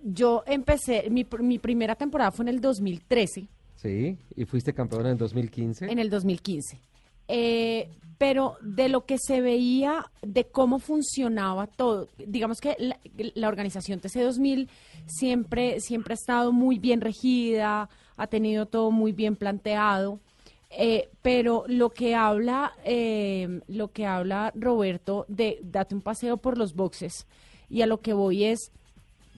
yo 0.04 0.44
empecé 0.46 1.10
mi, 1.10 1.26
mi 1.40 1.60
primera 1.60 1.96
temporada 1.96 2.32
fue 2.32 2.44
en 2.44 2.50
el 2.50 2.62
2013. 2.62 3.48
Sí, 3.76 4.18
y 4.36 4.46
fuiste 4.46 4.74
campeona 4.74 5.10
en 5.10 5.14
el 5.14 5.18
2015. 5.18 5.86
En 5.86 6.00
el 6.00 6.10
2015. 6.10 6.80
Eh, 7.30 7.90
pero 8.18 8.58
de 8.62 8.90
lo 8.90 9.06
que 9.06 9.18
se 9.18 9.40
veía, 9.40 10.12
de 10.22 10.46
cómo 10.46 10.80
funcionaba 10.80 11.68
todo, 11.68 12.10
digamos 12.18 12.60
que 12.60 12.76
la, 13.36 13.48
organización 13.48 14.02
TC2000 14.02 14.68
siempre, 15.06 15.80
siempre 15.80 16.14
ha 16.14 16.16
estado 16.16 16.52
muy 16.52 16.80
bien 16.80 17.00
regida, 17.00 17.88
ha 18.18 18.28
tenido 18.28 18.66
todo 18.66 18.92
muy 18.92 19.14
bien 19.14 19.38
planteado, 19.38 20.20
eh, 20.70 21.10
pero 21.22 21.64
lo 21.68 21.92
que 21.92 22.14
habla, 22.14 22.74
eh, 22.84 23.62
lo 23.68 23.92
que 23.94 24.06
habla 24.06 24.52
Roberto 24.54 25.26
de 25.30 25.60
date 25.64 25.96
un 25.96 26.02
paseo 26.02 26.38
por 26.38 26.58
los 26.58 26.74
boxes 26.74 27.26
y 27.70 27.84
a 27.84 27.88
lo 27.88 28.02
que 28.02 28.14
voy 28.14 28.44
es 28.44 28.72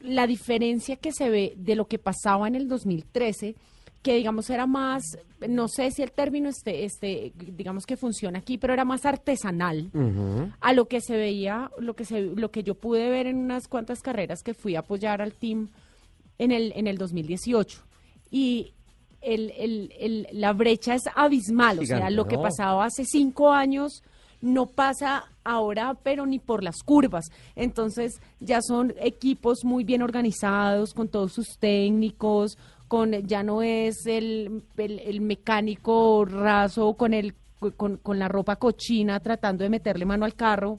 la 0.04 0.28
diferencia 0.28 0.96
que 0.96 1.12
se 1.12 1.30
ve 1.30 1.54
de 1.58 1.76
lo 1.76 1.88
que 1.88 2.00
pasaba 2.00 2.48
en 2.48 2.56
el 2.56 2.68
2013 2.68 3.56
que 4.02 4.16
digamos 4.16 4.50
era 4.50 4.66
más, 4.66 5.04
no 5.48 5.68
sé 5.68 5.92
si 5.92 6.02
el 6.02 6.12
término 6.12 6.50
este, 6.50 6.86
este, 6.86 7.34
digamos 7.36 7.86
que 7.86 7.98
funciona 7.98 8.40
aquí, 8.40 8.58
pero 8.58 8.74
era 8.74 8.84
más 8.84 9.06
artesanal 9.06 9.92
a 10.60 10.74
lo 10.74 10.88
que 10.88 11.02
se 11.02 11.16
veía, 11.16 11.70
lo 11.78 11.96
que 11.96 12.06
se, 12.06 12.22
lo 12.22 12.50
que 12.50 12.64
yo 12.64 12.76
pude 12.76 13.10
ver 13.10 13.28
en 13.28 13.38
unas 13.38 13.68
cuantas 13.68 14.02
carreras 14.02 14.42
que 14.42 14.54
fui 14.54 14.76
a 14.76 14.80
apoyar 14.80 15.22
al 15.22 15.34
team 15.34 15.70
en 16.40 16.52
el, 16.52 16.74
en 16.76 16.88
el 16.88 16.98
2018. 16.98 17.80
Y 18.32 18.74
el, 19.22 19.52
el, 19.56 19.94
el, 20.00 20.28
la 20.32 20.54
brecha 20.54 20.96
es 20.96 21.04
abismal, 21.16 21.80
o 21.80 21.86
sea, 21.86 22.10
lo 22.10 22.26
que 22.26 22.40
pasaba 22.40 22.86
hace 22.86 23.06
cinco 23.06 23.52
años 23.52 24.04
no 24.42 24.66
pasa 24.66 25.31
ahora, 25.44 25.96
pero 26.04 26.26
ni 26.26 26.40
por 26.40 26.64
las 26.64 26.78
curvas. 26.84 27.32
Entonces 27.56 28.22
ya 28.40 28.62
son 28.62 28.94
equipos 29.00 29.64
muy 29.64 29.84
bien 29.84 30.02
organizados, 30.02 30.94
con 30.94 31.08
todos 31.08 31.34
sus 31.34 31.58
técnicos, 31.60 32.58
con 32.88 33.14
ya 33.26 33.42
no 33.42 33.62
es 33.62 34.06
el, 34.06 34.64
el, 34.78 35.22
mecánico 35.22 36.26
raso 36.26 36.94
con 36.96 37.14
el 37.14 37.34
con, 37.78 37.98
con, 37.98 38.20
la 38.20 38.28
ropa 38.28 38.56
cochina 38.58 39.20
tratando 39.20 39.64
de 39.64 39.70
meterle 39.70 40.04
mano 40.06 40.26
al 40.26 40.34
carro. 40.34 40.78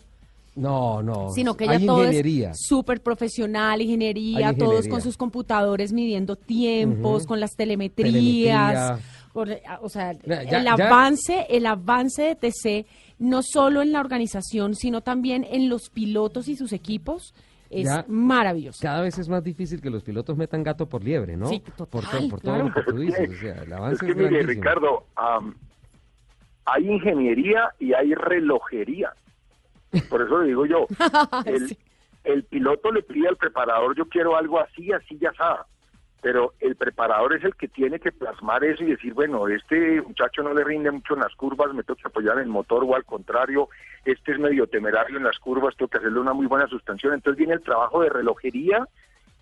No, 0.55 1.03
no. 1.03 1.31
Sino 1.31 1.57
que 1.57 1.67
ya 1.67 1.81
todo 1.81 2.05
es 2.05 2.59
súper 2.59 3.03
profesional, 3.03 3.81
ingeniería, 3.81 4.53
todos 4.53 4.87
con 4.89 5.01
sus 5.01 5.17
computadores 5.17 5.93
midiendo 5.93 6.37
tiempos, 6.37 7.27
con 7.27 7.41
las 7.41 7.53
telemetrías. 7.57 9.01
o 9.35 9.89
sea, 9.89 10.11
el 10.11 10.69
avance, 10.69 11.47
el 11.49 11.65
avance 11.65 12.23
de 12.23 12.37
TC, 12.37 12.87
no 13.19 13.43
solo 13.43 13.83
en 13.83 13.93
la 13.93 14.01
organización, 14.01 14.75
sino 14.75 15.01
también 15.01 15.47
en 15.49 15.69
los 15.69 15.91
pilotos 15.91 16.49
y 16.49 16.57
sus 16.57 16.73
equipos, 16.73 17.35
es 17.71 17.89
maravilloso. 18.09 18.81
Cada 18.83 19.03
vez 19.03 19.19
es 19.19 19.29
más 19.29 19.43
difícil 19.43 19.81
que 19.81 19.91
los 19.91 20.03
pilotos 20.03 20.37
metan 20.37 20.63
gato 20.63 20.87
por 20.87 21.03
liebre, 21.03 21.37
¿no? 21.37 21.47
Sí, 21.47 21.63
Por, 21.77 22.05
todo 22.41 22.59
lo 22.59 22.73
que 22.73 22.83
tú 22.83 22.99
dices. 22.99 23.31
O 23.31 23.41
sea, 23.41 23.63
el 23.63 23.73
avance 23.73 24.07
es 24.07 24.15
que, 24.15 24.23
mire, 24.23 24.43
Ricardo, 24.43 25.07
hay 26.67 26.89
ingeniería 26.89 27.71
y 27.79 27.95
hay 27.95 28.15
relojería. 28.15 29.13
Por 30.09 30.23
eso 30.23 30.39
le 30.39 30.49
digo 30.49 30.67
yo, 30.67 30.87
el, 31.47 31.77
el 32.25 32.45
piloto 32.45 32.93
le 32.93 33.03
pide 33.03 33.29
al 33.29 33.37
preparador, 33.37 33.97
yo 33.97 34.07
quiero 34.07 34.37
algo 34.37 34.61
así, 34.61 34.93
así, 34.93 35.19
ya 35.19 35.33
sabe 35.35 35.61
pero 36.23 36.55
el 36.61 36.77
preparador 36.77 37.35
es 37.35 37.43
el 37.43 37.57
que 37.57 37.67
tiene 37.67 37.99
que 37.99 38.13
plasmar 38.13 38.63
eso 38.63 38.85
y 38.85 38.93
decir, 38.93 39.13
bueno, 39.13 39.49
este 39.49 40.01
muchacho 40.03 40.45
no 40.45 40.55
le 40.55 40.63
rinde 40.63 40.93
mucho 40.93 41.15
en 41.15 41.21
las 41.21 41.35
curvas, 41.35 41.75
me 41.75 41.83
tengo 41.83 41.97
que 41.97 42.07
apoyar 42.07 42.39
en 42.39 42.45
el 42.45 42.49
motor 42.49 42.85
o 42.85 42.95
al 42.95 43.05
contrario, 43.05 43.69
este 44.05 44.31
es 44.31 44.39
medio 44.39 44.69
temerario 44.69 45.17
en 45.17 45.25
las 45.25 45.41
curvas, 45.41 45.75
tengo 45.77 45.89
que 45.89 45.99
hacerle 45.99 46.21
una 46.21 46.33
muy 46.33 46.47
buena 46.47 46.69
sustanción. 46.69 47.13
Entonces 47.13 47.39
viene 47.39 47.55
el 47.55 47.63
trabajo 47.63 48.01
de 48.03 48.09
relojería 48.09 48.87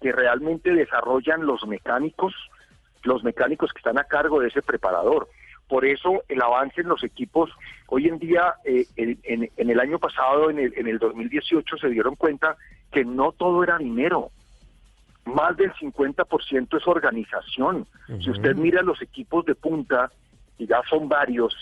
que 0.00 0.10
realmente 0.10 0.72
desarrollan 0.72 1.44
los 1.44 1.66
mecánicos, 1.66 2.34
los 3.02 3.22
mecánicos 3.24 3.74
que 3.74 3.80
están 3.80 3.98
a 3.98 4.04
cargo 4.04 4.40
de 4.40 4.48
ese 4.48 4.62
preparador. 4.62 5.28
Por 5.68 5.84
eso 5.84 6.22
el 6.28 6.40
avance 6.40 6.80
en 6.80 6.88
los 6.88 7.04
equipos, 7.04 7.50
hoy 7.88 8.08
en 8.08 8.18
día, 8.18 8.54
eh, 8.64 8.86
en, 8.96 9.50
el 9.56 9.80
año 9.80 9.98
pasado, 9.98 10.48
en 10.48 10.58
el, 10.58 10.72
en 10.78 10.88
el 10.88 10.98
2018, 10.98 11.76
se 11.76 11.88
dieron 11.90 12.16
cuenta 12.16 12.56
que 12.90 13.04
no 13.04 13.32
todo 13.32 13.62
era 13.62 13.76
dinero 13.76 14.30
más 15.34 15.56
del 15.56 15.72
50% 15.74 16.76
es 16.76 16.86
organización. 16.86 17.86
Si 18.22 18.30
usted 18.30 18.56
mira 18.56 18.82
los 18.82 19.00
equipos 19.02 19.44
de 19.44 19.54
punta, 19.54 20.10
y 20.58 20.66
ya 20.66 20.82
son 20.88 21.08
varios, 21.08 21.54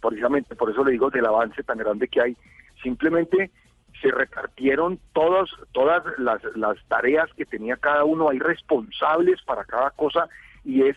precisamente 0.00 0.54
por 0.54 0.70
eso 0.70 0.84
le 0.84 0.92
digo 0.92 1.10
del 1.10 1.26
avance 1.26 1.62
tan 1.62 1.78
grande 1.78 2.08
que 2.08 2.20
hay, 2.20 2.36
simplemente 2.82 3.50
se 4.02 4.10
repartieron 4.10 4.98
todas, 5.12 5.48
todas 5.72 6.02
las, 6.18 6.42
las 6.56 6.76
tareas 6.88 7.32
que 7.34 7.46
tenía 7.46 7.76
cada 7.76 8.04
uno, 8.04 8.28
hay 8.28 8.38
responsables 8.38 9.40
para 9.42 9.64
cada 9.64 9.90
cosa 9.90 10.28
y 10.64 10.82
es 10.82 10.96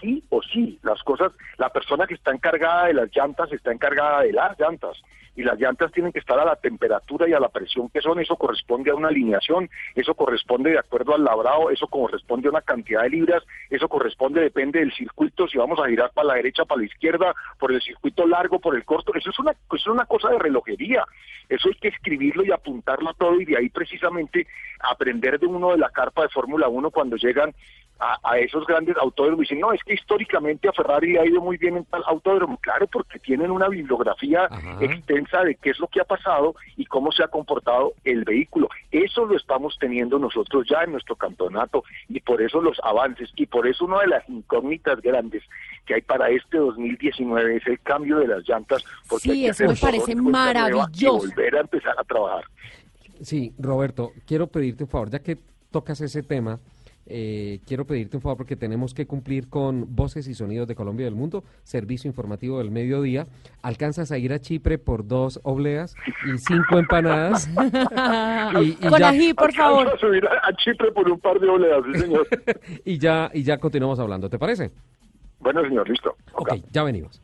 sí 0.00 0.22
o 0.30 0.42
sí, 0.42 0.78
las 0.82 1.02
cosas, 1.02 1.32
la 1.58 1.70
persona 1.70 2.06
que 2.06 2.14
está 2.14 2.32
encargada 2.32 2.86
de 2.86 2.94
las 2.94 3.14
llantas 3.14 3.52
está 3.52 3.72
encargada 3.72 4.22
de 4.22 4.32
las 4.32 4.58
llantas 4.58 5.00
y 5.34 5.42
las 5.42 5.58
llantas 5.58 5.90
tienen 5.92 6.12
que 6.12 6.18
estar 6.18 6.38
a 6.38 6.44
la 6.44 6.56
temperatura 6.56 7.28
y 7.28 7.32
a 7.32 7.40
la 7.40 7.48
presión 7.48 7.88
que 7.88 8.00
son, 8.00 8.20
eso 8.20 8.36
corresponde 8.36 8.90
a 8.90 8.94
una 8.94 9.08
alineación, 9.08 9.70
eso 9.94 10.14
corresponde 10.14 10.70
de 10.70 10.78
acuerdo 10.78 11.14
al 11.14 11.24
labrado, 11.24 11.70
eso 11.70 11.86
corresponde 11.86 12.48
a 12.48 12.50
una 12.50 12.60
cantidad 12.60 13.02
de 13.02 13.10
libras, 13.10 13.42
eso 13.70 13.88
corresponde, 13.88 14.40
depende 14.40 14.80
del 14.80 14.92
circuito, 14.92 15.48
si 15.48 15.58
vamos 15.58 15.78
a 15.80 15.88
girar 15.88 16.10
para 16.12 16.28
la 16.28 16.34
derecha, 16.34 16.64
para 16.64 16.80
la 16.80 16.86
izquierda, 16.86 17.34
por 17.58 17.72
el 17.72 17.80
circuito 17.80 18.26
largo, 18.26 18.60
por 18.60 18.74
el 18.74 18.84
corto, 18.84 19.14
eso 19.14 19.30
es 19.30 19.38
una, 19.38 19.52
eso 19.52 19.76
es 19.76 19.86
una 19.86 20.04
cosa 20.04 20.28
de 20.30 20.38
relojería, 20.38 21.04
eso 21.48 21.68
hay 21.68 21.74
que 21.74 21.88
escribirlo 21.88 22.44
y 22.44 22.52
apuntarlo 22.52 23.14
todo 23.14 23.40
y 23.40 23.44
de 23.44 23.56
ahí 23.56 23.68
precisamente 23.68 24.46
aprender 24.80 25.38
de 25.38 25.46
uno 25.46 25.72
de 25.72 25.78
la 25.78 25.90
carpa 25.90 26.22
de 26.22 26.28
Fórmula 26.28 26.68
1 26.68 26.90
cuando 26.90 27.16
llegan 27.16 27.54
a, 28.22 28.38
esos 28.38 28.66
grandes 28.66 28.96
autódromos 28.96 29.40
y 29.40 29.42
dicen, 29.42 29.60
no, 29.60 29.72
es 29.72 29.82
que 29.84 29.94
históricamente 29.94 30.68
a 30.68 30.72
Ferrari 30.72 31.16
ha 31.16 31.24
ido 31.24 31.40
muy 31.40 31.56
bien 31.56 31.76
en 31.76 31.84
tal 31.84 32.02
autódromo. 32.06 32.58
Claro, 32.58 32.86
porque 32.86 33.18
tienen 33.18 33.50
una 33.50 33.68
bibliografía 33.68 34.48
extensa 34.80 35.21
de 35.44 35.54
qué 35.56 35.70
es 35.70 35.78
lo 35.78 35.88
que 35.88 36.00
ha 36.00 36.04
pasado 36.04 36.54
y 36.76 36.84
cómo 36.84 37.12
se 37.12 37.22
ha 37.22 37.28
comportado 37.28 37.94
el 38.04 38.24
vehículo. 38.24 38.68
Eso 38.90 39.24
lo 39.24 39.36
estamos 39.36 39.76
teniendo 39.80 40.18
nosotros 40.18 40.66
ya 40.68 40.82
en 40.82 40.92
nuestro 40.92 41.16
campeonato 41.16 41.84
y 42.08 42.20
por 42.20 42.42
eso 42.42 42.60
los 42.60 42.78
avances 42.82 43.30
y 43.36 43.46
por 43.46 43.66
eso 43.66 43.84
una 43.84 44.00
de 44.00 44.08
las 44.08 44.28
incógnitas 44.28 45.00
grandes 45.00 45.42
que 45.86 45.94
hay 45.94 46.02
para 46.02 46.28
este 46.30 46.58
2019 46.58 47.56
es 47.56 47.66
el 47.66 47.80
cambio 47.80 48.18
de 48.18 48.28
las 48.28 48.46
llantas. 48.46 48.84
Porque 49.08 49.30
sí, 49.30 49.46
eso 49.46 49.66
me 49.66 49.76
parece 49.76 50.14
maravilloso. 50.14 51.18
volver 51.18 51.56
a 51.56 51.60
empezar 51.60 51.94
a 51.98 52.04
trabajar. 52.04 52.44
Sí, 53.22 53.54
Roberto, 53.58 54.12
quiero 54.26 54.48
pedirte 54.48 54.84
un 54.84 54.90
favor, 54.90 55.10
ya 55.10 55.20
que 55.20 55.38
tocas 55.70 56.00
ese 56.00 56.22
tema, 56.22 56.58
eh, 57.06 57.60
quiero 57.66 57.86
pedirte 57.86 58.16
un 58.16 58.22
favor 58.22 58.38
porque 58.38 58.56
tenemos 58.56 58.94
que 58.94 59.06
cumplir 59.06 59.48
con 59.48 59.94
Voces 59.94 60.28
y 60.28 60.34
Sonidos 60.34 60.68
de 60.68 60.74
Colombia 60.74 61.04
y 61.04 61.06
del 61.06 61.14
Mundo, 61.14 61.44
servicio 61.62 62.08
informativo 62.08 62.58
del 62.58 62.70
mediodía. 62.70 63.26
Alcanzas 63.62 64.12
a 64.12 64.18
ir 64.18 64.32
a 64.32 64.38
Chipre 64.38 64.78
por 64.78 65.06
dos 65.06 65.40
obleas 65.42 65.94
y 66.26 66.38
cinco 66.38 66.78
empanadas. 66.78 67.48
y, 68.62 68.74
con 68.74 69.02
ají, 69.02 69.34
por 69.34 69.52
favor. 69.52 69.88
A 69.88 69.98
subir 69.98 70.26
a, 70.26 70.52
Chipre 70.56 70.92
por 70.92 71.10
un 71.10 71.18
par 71.18 71.40
de 71.40 71.48
obleas, 71.48 71.82
señor. 71.92 72.26
y, 72.84 72.98
ya, 72.98 73.30
y 73.32 73.42
ya 73.42 73.58
continuamos 73.58 73.98
hablando, 73.98 74.30
¿te 74.30 74.38
parece? 74.38 74.70
Bueno, 75.40 75.62
señor, 75.62 75.88
listo. 75.88 76.14
Ok, 76.34 76.54
ya 76.70 76.84
venimos. 76.84 77.20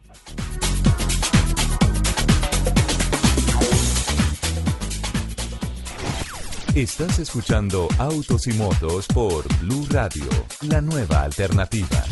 Estás 6.79 7.19
escuchando 7.19 7.89
Autos 7.99 8.47
y 8.47 8.53
Motos 8.53 9.09
por 9.09 9.45
Blue 9.59 9.85
Radio, 9.91 10.23
la 10.69 10.81
nueva 10.81 11.23
alternativa. 11.23 12.05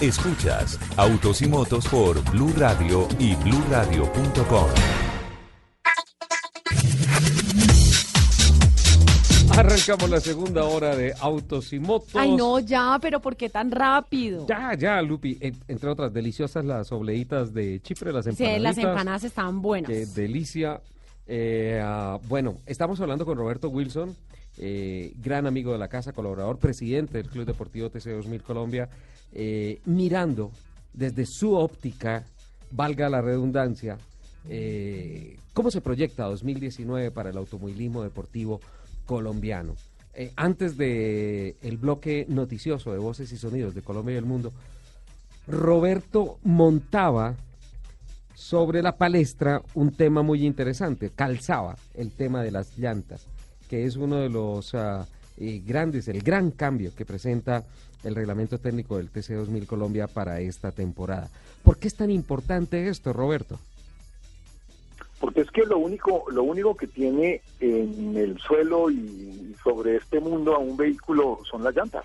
Escuchas 0.00 0.78
Autos 0.96 1.42
y 1.42 1.48
Motos 1.48 1.88
por 1.88 2.22
Blue 2.30 2.52
Radio 2.56 3.08
y 3.18 3.34
bluradio.com. 3.34 4.68
Arrancamos 9.58 10.08
la 10.08 10.20
segunda 10.20 10.64
hora 10.64 10.94
de 10.94 11.12
Autos 11.20 11.72
y 11.72 11.80
Motos. 11.80 12.14
Ay, 12.14 12.36
no, 12.36 12.60
ya, 12.60 12.98
pero 13.02 13.20
¿por 13.20 13.34
qué 13.36 13.50
tan 13.50 13.72
rápido? 13.72 14.46
Ya, 14.46 14.74
ya, 14.74 15.02
Lupi. 15.02 15.38
En- 15.40 15.58
entre 15.66 15.90
otras, 15.90 16.12
deliciosas 16.12 16.64
las 16.64 16.92
obleitas 16.92 17.52
de 17.52 17.80
Chipre, 17.82 18.12
las 18.12 18.26
Sí, 18.26 18.30
empanadas. 18.30 18.62
las 18.62 18.78
empanadas 18.78 19.24
estaban 19.24 19.60
buenas. 19.60 19.90
Qué 19.90 20.06
delicia. 20.06 20.80
Eh, 21.34 21.80
ah, 21.82 22.20
bueno, 22.28 22.58
estamos 22.66 23.00
hablando 23.00 23.24
con 23.24 23.38
Roberto 23.38 23.70
Wilson, 23.70 24.14
eh, 24.58 25.14
gran 25.16 25.46
amigo 25.46 25.72
de 25.72 25.78
la 25.78 25.88
casa, 25.88 26.12
colaborador, 26.12 26.58
presidente 26.58 27.16
del 27.16 27.30
Club 27.30 27.46
Deportivo 27.46 27.88
TC 27.88 28.10
2000 28.10 28.42
Colombia, 28.42 28.90
eh, 29.32 29.80
mirando 29.86 30.50
desde 30.92 31.24
su 31.24 31.54
óptica, 31.54 32.26
valga 32.70 33.08
la 33.08 33.22
redundancia, 33.22 33.96
cómo 35.54 35.70
se 35.70 35.80
proyecta 35.80 36.24
2019 36.24 37.10
para 37.12 37.30
el 37.30 37.38
automovilismo 37.38 38.02
deportivo 38.02 38.60
colombiano. 39.06 39.74
Antes 40.36 40.76
de 40.76 41.56
el 41.62 41.78
bloque 41.78 42.26
noticioso 42.28 42.92
de 42.92 42.98
voces 42.98 43.32
y 43.32 43.38
sonidos 43.38 43.74
de 43.74 43.80
Colombia 43.80 44.16
y 44.16 44.18
el 44.18 44.26
mundo, 44.26 44.52
Roberto 45.46 46.36
montaba 46.44 47.36
sobre 48.42 48.82
la 48.82 48.96
palestra 48.96 49.62
un 49.74 49.92
tema 49.92 50.22
muy 50.22 50.44
interesante, 50.44 51.10
calzaba 51.14 51.76
el 51.94 52.10
tema 52.10 52.42
de 52.42 52.50
las 52.50 52.76
llantas, 52.76 53.28
que 53.70 53.84
es 53.84 53.94
uno 53.94 54.16
de 54.16 54.28
los 54.28 54.74
ah, 54.74 55.06
eh, 55.38 55.62
grandes, 55.64 56.08
el 56.08 56.22
gran 56.22 56.50
cambio 56.50 56.92
que 56.94 57.06
presenta 57.06 57.62
el 58.02 58.16
reglamento 58.16 58.58
técnico 58.58 58.96
del 58.96 59.10
TC 59.10 59.34
2000 59.34 59.66
Colombia 59.68 60.08
para 60.08 60.40
esta 60.40 60.72
temporada. 60.72 61.30
¿Por 61.62 61.78
qué 61.78 61.86
es 61.86 61.94
tan 61.94 62.10
importante 62.10 62.88
esto, 62.88 63.12
Roberto? 63.12 63.60
Porque 65.20 65.42
es 65.42 65.50
que 65.52 65.62
lo 65.64 65.78
único, 65.78 66.24
lo 66.32 66.42
único 66.42 66.76
que 66.76 66.88
tiene 66.88 67.42
en 67.60 68.16
el 68.16 68.38
suelo 68.40 68.90
y 68.90 69.54
sobre 69.62 69.96
este 69.96 70.18
mundo 70.18 70.56
a 70.56 70.58
un 70.58 70.76
vehículo 70.76 71.38
son 71.48 71.62
las 71.62 71.76
llantas. 71.76 72.04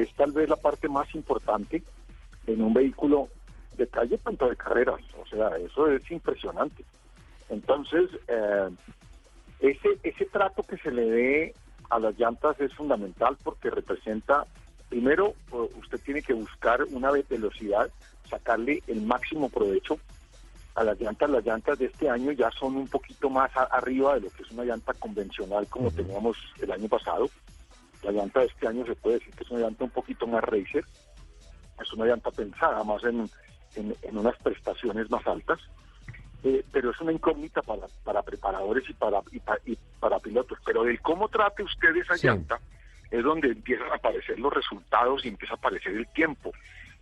Es 0.00 0.10
tal 0.14 0.32
vez 0.32 0.48
la 0.48 0.56
parte 0.56 0.88
más 0.88 1.14
importante 1.14 1.82
en 2.46 2.62
un 2.62 2.72
vehículo 2.72 3.28
de 3.76 3.86
calle, 3.88 4.18
tanto 4.18 4.48
de 4.48 4.56
carreras. 4.56 5.00
O 5.22 5.26
sea, 5.26 5.56
eso 5.58 5.90
es 5.90 6.10
impresionante. 6.10 6.84
Entonces, 7.48 8.10
eh, 8.28 8.68
ese, 9.60 9.98
ese 10.02 10.24
trato 10.26 10.62
que 10.62 10.76
se 10.78 10.90
le 10.90 11.04
dé 11.10 11.54
a 11.90 11.98
las 11.98 12.18
llantas 12.18 12.58
es 12.60 12.72
fundamental 12.74 13.36
porque 13.42 13.70
representa, 13.70 14.46
primero, 14.88 15.34
eh, 15.52 15.68
usted 15.78 16.00
tiene 16.00 16.22
que 16.22 16.32
buscar 16.34 16.82
una 16.84 17.10
velocidad, 17.10 17.90
sacarle 18.28 18.82
el 18.86 19.02
máximo 19.02 19.48
provecho 19.48 19.98
a 20.74 20.82
las 20.84 20.98
llantas. 21.00 21.30
Las 21.30 21.44
llantas 21.44 21.78
de 21.78 21.86
este 21.86 22.08
año 22.08 22.32
ya 22.32 22.50
son 22.50 22.76
un 22.76 22.88
poquito 22.88 23.30
más 23.30 23.54
a- 23.56 23.64
arriba 23.64 24.14
de 24.14 24.22
lo 24.22 24.30
que 24.30 24.42
es 24.42 24.50
una 24.50 24.64
llanta 24.64 24.92
convencional 24.94 25.66
como 25.68 25.90
teníamos 25.90 26.36
el 26.60 26.72
año 26.72 26.88
pasado. 26.88 27.28
La 28.02 28.10
llanta 28.12 28.40
de 28.40 28.46
este 28.46 28.66
año 28.66 28.84
se 28.84 28.94
puede 28.96 29.18
decir 29.18 29.34
que 29.34 29.44
es 29.44 29.50
una 29.50 29.60
llanta 29.60 29.84
un 29.84 29.90
poquito 29.90 30.26
más 30.26 30.42
racer. 30.44 30.84
Es 31.80 31.92
una 31.92 32.06
llanta 32.06 32.30
pensada 32.30 32.82
más 32.84 33.02
en, 33.04 33.28
en- 33.76 33.96
en 34.02 34.18
unas 34.18 34.36
prestaciones 34.38 35.10
más 35.10 35.26
altas. 35.26 35.60
Eh, 36.42 36.62
pero 36.70 36.90
es 36.90 37.00
una 37.00 37.12
incógnita 37.12 37.62
para, 37.62 37.86
para 38.04 38.22
preparadores 38.22 38.84
y 38.90 38.92
para, 38.92 39.22
y, 39.32 39.40
pa- 39.40 39.58
y 39.64 39.78
para 39.98 40.18
pilotos. 40.18 40.58
Pero 40.66 40.84
del 40.84 41.00
cómo 41.00 41.28
trate 41.28 41.62
usted 41.62 41.96
esa 41.96 42.16
Sí. 42.18 42.26
llanta 42.26 42.60
es 43.10 43.22
donde 43.24 43.48
empiezan 43.48 43.90
a 43.90 43.94
aparecer 43.94 44.38
los 44.38 44.52
resultados 44.52 45.24
y 45.24 45.28
empieza 45.28 45.54
a 45.54 45.56
aparecer 45.56 45.92
el 45.92 46.06
tiempo. 46.08 46.52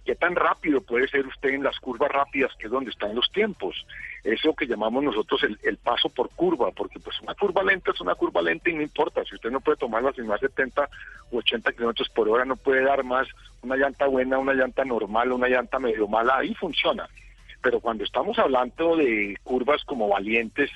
¿Qué 0.05 0.17
tan 0.17 0.35
rápido 0.35 0.81
puede 0.81 1.07
ser 1.07 1.27
usted 1.27 1.51
en 1.51 1.63
las 1.63 1.79
curvas 1.79 2.11
rápidas, 2.11 2.51
que 2.59 2.67
es 2.67 2.73
donde 2.73 2.91
están 2.91 3.15
los 3.15 3.31
tiempos? 3.31 3.87
Eso 4.25 4.55
que 4.55 4.67
llamamos 4.67 5.05
nosotros 5.05 5.43
el, 5.45 5.59
el 5.63 5.77
paso 5.77 6.09
por 6.09 6.29
curva, 6.31 6.73
porque 6.73 6.99
pues 6.99 7.21
una 7.21 7.35
curva 7.35 7.63
lenta 7.63 7.93
es 7.93 8.01
una 8.01 8.17
curva 8.17 8.43
lenta 8.43 8.69
y 8.69 8.75
no 8.75 8.83
importa. 8.83 9.25
Si 9.25 9.37
usted 9.37 9.51
no 9.51 9.61
puede 9.61 9.79
tomarla 9.79 10.13
sin 10.13 10.27
más 10.27 10.41
70 10.41 10.89
o 11.31 11.37
80 11.39 11.73
kilómetros 11.73 12.09
por 12.09 12.29
hora, 12.29 12.45
no 12.45 12.57
puede 12.57 12.83
dar 12.83 13.05
más 13.05 13.29
una 13.63 13.77
llanta 13.77 14.07
buena, 14.07 14.39
una 14.39 14.55
llanta 14.55 14.85
normal, 14.85 15.31
una 15.31 15.49
llanta 15.49 15.79
medio 15.79 16.09
mala, 16.09 16.39
ahí 16.39 16.53
funciona. 16.55 17.09
Pero 17.63 17.79
cuando 17.79 18.03
estamos 18.03 18.37
hablando 18.41 18.97
de 18.97 19.39
curvas 19.45 19.85
como 19.85 20.09
valientes, 20.09 20.71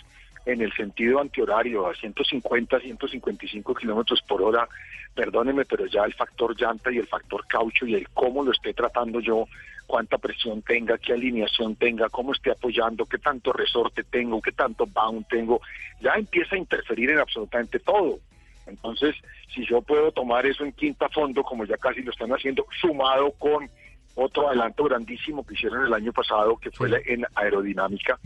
en 0.46 0.62
el 0.62 0.72
sentido 0.72 1.20
antihorario, 1.20 1.88
a 1.88 1.94
150, 1.94 2.80
155 2.80 3.74
kilómetros 3.74 4.22
por 4.22 4.40
hora, 4.42 4.68
perdóneme, 5.14 5.64
pero 5.64 5.86
ya 5.86 6.04
el 6.04 6.14
factor 6.14 6.58
llanta 6.58 6.90
y 6.92 6.98
el 6.98 7.06
factor 7.06 7.44
caucho 7.48 7.84
y 7.84 7.94
el 7.94 8.08
cómo 8.10 8.44
lo 8.44 8.52
esté 8.52 8.72
tratando 8.72 9.20
yo, 9.20 9.46
cuánta 9.86 10.18
presión 10.18 10.62
tenga, 10.62 10.98
qué 10.98 11.12
alineación 11.12 11.74
tenga, 11.74 12.08
cómo 12.08 12.32
esté 12.32 12.52
apoyando, 12.52 13.06
qué 13.06 13.18
tanto 13.18 13.52
resorte 13.52 14.04
tengo, 14.04 14.40
qué 14.40 14.52
tanto 14.52 14.86
bound 14.86 15.26
tengo, 15.26 15.60
ya 16.00 16.14
empieza 16.14 16.54
a 16.54 16.58
interferir 16.58 17.10
en 17.10 17.18
absolutamente 17.18 17.80
todo. 17.80 18.20
Entonces, 18.66 19.16
si 19.52 19.66
yo 19.66 19.82
puedo 19.82 20.12
tomar 20.12 20.46
eso 20.46 20.64
en 20.64 20.72
quinta 20.72 21.08
fondo, 21.08 21.42
como 21.42 21.64
ya 21.64 21.76
casi 21.76 22.02
lo 22.02 22.12
están 22.12 22.30
haciendo, 22.30 22.66
sumado 22.80 23.32
con 23.32 23.68
otro 24.14 24.48
adelanto 24.48 24.84
grandísimo 24.84 25.44
que 25.44 25.54
hicieron 25.54 25.86
el 25.86 25.92
año 25.92 26.12
pasado, 26.12 26.56
que 26.56 26.70
fue 26.70 26.88
en 27.06 27.24
aerodinámica, 27.34 28.18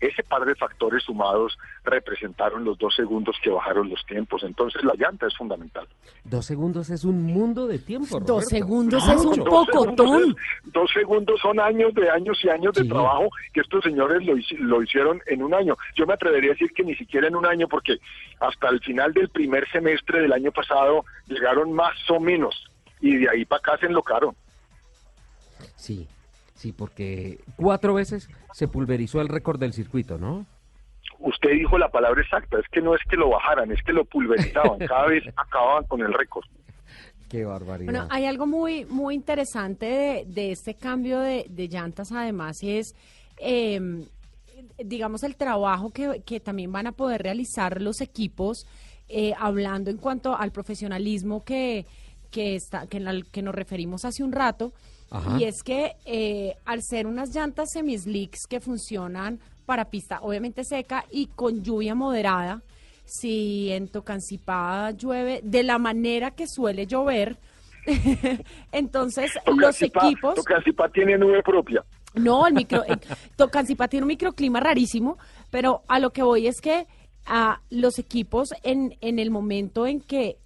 ese 0.00 0.22
par 0.22 0.44
de 0.44 0.54
factores 0.54 1.02
sumados 1.02 1.58
representaron 1.84 2.64
los 2.64 2.78
dos 2.78 2.94
segundos 2.94 3.36
que 3.42 3.50
bajaron 3.50 3.88
los 3.88 4.04
tiempos. 4.06 4.42
Entonces, 4.44 4.82
la 4.84 4.94
llanta 4.94 5.26
es 5.26 5.36
fundamental. 5.36 5.86
Dos 6.24 6.46
segundos 6.46 6.90
es 6.90 7.04
un 7.04 7.22
mundo 7.24 7.66
de 7.66 7.78
tiempo, 7.78 8.20
Dos 8.20 8.46
segundos 8.46 9.06
No, 9.06 9.12
es 9.14 9.24
un 9.24 9.44
pocotón. 9.44 10.36
Dos 10.64 10.90
segundos 10.92 11.40
son 11.40 11.58
años 11.60 11.92
de 11.94 12.10
años 12.10 12.38
y 12.44 12.48
años 12.48 12.74
de 12.74 12.82
Sí. 12.82 12.88
trabajo 12.88 13.28
que 13.52 13.60
estos 13.60 13.82
señores 13.84 14.24
lo, 14.24 14.34
lo 14.60 14.82
hicieron 14.82 15.20
en 15.26 15.42
un 15.42 15.52
año. 15.54 15.76
Yo 15.96 16.06
me 16.06 16.14
atrevería 16.14 16.50
a 16.50 16.54
decir 16.54 16.72
que 16.72 16.84
ni 16.84 16.94
siquiera 16.94 17.26
en 17.28 17.36
un 17.36 17.46
año, 17.46 17.66
porque 17.68 17.96
hasta 18.40 18.68
el 18.68 18.80
final 18.80 19.12
del 19.12 19.28
primer 19.28 19.68
semestre 19.70 20.20
del 20.22 20.32
año 20.32 20.52
pasado 20.52 21.04
llegaron 21.26 21.72
más 21.72 21.94
o 22.10 22.20
menos 22.20 22.54
y 23.00 23.16
de 23.16 23.28
ahí 23.30 23.44
para 23.44 23.58
acá 23.60 23.78
se 23.78 23.86
enlocaron. 23.86 24.34
Sí, 25.76 26.06
sí, 26.58 26.72
porque 26.72 27.38
cuatro 27.56 27.94
veces 27.94 28.28
se 28.52 28.68
pulverizó 28.68 29.20
el 29.20 29.28
récord 29.28 29.60
del 29.60 29.72
circuito, 29.72 30.18
¿no? 30.18 30.44
Usted 31.20 31.50
dijo 31.50 31.78
la 31.78 31.88
palabra 31.88 32.20
exacta, 32.20 32.58
es 32.58 32.66
que 32.70 32.80
no 32.80 32.94
es 32.94 33.00
que 33.08 33.16
lo 33.16 33.30
bajaran, 33.30 33.70
es 33.70 33.82
que 33.82 33.92
lo 33.92 34.04
pulverizaban, 34.04 34.78
cada 34.80 35.06
vez 35.06 35.24
acababan 35.36 35.84
con 35.84 36.00
el 36.00 36.12
récord. 36.12 36.44
Qué 37.28 37.44
barbaridad. 37.44 37.92
Bueno, 37.92 38.08
hay 38.10 38.24
algo 38.26 38.46
muy, 38.46 38.84
muy 38.86 39.14
interesante 39.14 39.86
de, 39.86 40.24
de 40.26 40.52
este 40.52 40.74
cambio 40.74 41.20
de, 41.20 41.46
de 41.48 41.68
llantas, 41.68 42.10
además, 42.10 42.62
y 42.62 42.78
es, 42.78 42.94
eh, 43.38 43.80
digamos, 44.78 45.22
el 45.22 45.36
trabajo 45.36 45.90
que, 45.90 46.22
que 46.24 46.40
también 46.40 46.72
van 46.72 46.86
a 46.86 46.92
poder 46.92 47.22
realizar 47.22 47.80
los 47.80 48.00
equipos, 48.00 48.66
eh, 49.08 49.32
hablando 49.38 49.90
en 49.90 49.98
cuanto 49.98 50.36
al 50.36 50.52
profesionalismo 50.52 51.44
que, 51.44 51.86
que, 52.30 52.54
está, 52.54 52.86
que, 52.86 52.98
en 52.98 53.08
al 53.08 53.26
que 53.26 53.42
nos 53.42 53.54
referimos 53.54 54.04
hace 54.04 54.22
un 54.22 54.32
rato, 54.32 54.72
Ajá. 55.10 55.36
y 55.38 55.44
es 55.44 55.62
que 55.62 55.96
eh, 56.04 56.56
al 56.64 56.82
ser 56.82 57.06
unas 57.06 57.34
llantas 57.34 57.70
semislicks 57.72 58.46
que 58.48 58.60
funcionan 58.60 59.40
para 59.66 59.86
pista 59.86 60.20
obviamente 60.22 60.64
seca 60.64 61.04
y 61.10 61.26
con 61.26 61.62
lluvia 61.62 61.94
moderada, 61.94 62.62
si 63.04 63.70
en 63.72 63.88
Tocancipá 63.88 64.90
llueve 64.92 65.40
de 65.42 65.62
la 65.62 65.78
manera 65.78 66.30
que 66.32 66.46
suele 66.46 66.86
llover, 66.86 67.38
entonces 68.72 69.32
los 69.46 69.80
equipos... 69.80 70.34
Tocancipá 70.34 70.88
tiene 70.90 71.16
nube 71.16 71.42
propia. 71.42 71.84
No, 72.14 72.46
el 72.46 72.54
micro, 72.54 72.84
eh, 72.84 72.98
Tocancipá 73.36 73.88
tiene 73.88 74.04
un 74.04 74.08
microclima 74.08 74.60
rarísimo, 74.60 75.18
pero 75.50 75.82
a 75.88 75.98
lo 75.98 76.10
que 76.10 76.22
voy 76.22 76.46
es 76.46 76.60
que 76.60 76.86
a 77.26 77.60
los 77.70 77.98
equipos 77.98 78.50
en, 78.62 78.96
en 79.00 79.18
el 79.18 79.30
momento 79.30 79.86
en 79.86 80.00
que 80.00 80.38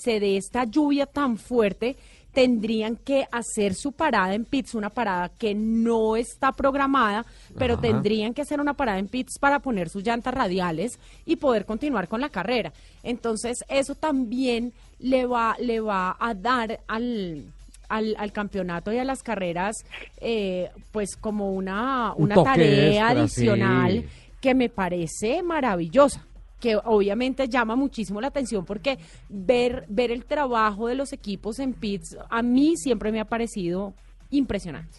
se 0.00 0.20
dé 0.20 0.36
esta 0.36 0.64
lluvia 0.64 1.06
tan 1.06 1.36
fuerte, 1.38 1.96
tendrían 2.32 2.96
que 2.96 3.26
hacer 3.32 3.74
su 3.74 3.92
parada 3.92 4.34
en 4.34 4.44
pits, 4.44 4.74
una 4.74 4.90
parada 4.90 5.28
que 5.28 5.54
no 5.54 6.14
está 6.14 6.52
programada, 6.52 7.24
pero 7.56 7.74
Ajá. 7.74 7.82
tendrían 7.82 8.32
que 8.32 8.42
hacer 8.42 8.60
una 8.60 8.74
parada 8.74 8.98
en 8.98 9.08
pits 9.08 9.38
para 9.40 9.58
poner 9.58 9.88
sus 9.88 10.04
llantas 10.04 10.34
radiales 10.34 10.98
y 11.26 11.36
poder 11.36 11.64
continuar 11.64 12.06
con 12.06 12.20
la 12.20 12.28
carrera. 12.28 12.72
Entonces, 13.02 13.64
eso 13.68 13.94
también 13.94 14.72
le 15.00 15.26
va, 15.26 15.56
le 15.58 15.80
va 15.80 16.16
a 16.20 16.34
dar 16.34 16.78
al, 16.86 17.44
al, 17.88 18.14
al 18.16 18.32
campeonato 18.32 18.92
y 18.92 18.98
a 18.98 19.04
las 19.04 19.22
carreras, 19.22 19.76
eh, 20.20 20.70
pues 20.92 21.16
como 21.16 21.50
una, 21.52 22.12
Un 22.14 22.24
una 22.24 22.44
tarea 22.44 23.08
extra, 23.08 23.10
adicional 23.10 23.92
sí. 24.02 24.08
que 24.40 24.54
me 24.54 24.68
parece 24.68 25.42
maravillosa. 25.42 26.24
Que 26.60 26.76
obviamente 26.76 27.48
llama 27.48 27.76
muchísimo 27.76 28.20
la 28.20 28.28
atención 28.28 28.64
porque 28.64 28.98
ver, 29.28 29.84
ver 29.88 30.10
el 30.10 30.24
trabajo 30.24 30.88
de 30.88 30.94
los 30.94 31.12
equipos 31.12 31.58
en 31.58 31.74
pits 31.74 32.16
a 32.30 32.42
mí 32.42 32.76
siempre 32.76 33.12
me 33.12 33.20
ha 33.20 33.24
parecido 33.24 33.94
impresionante. 34.30 34.98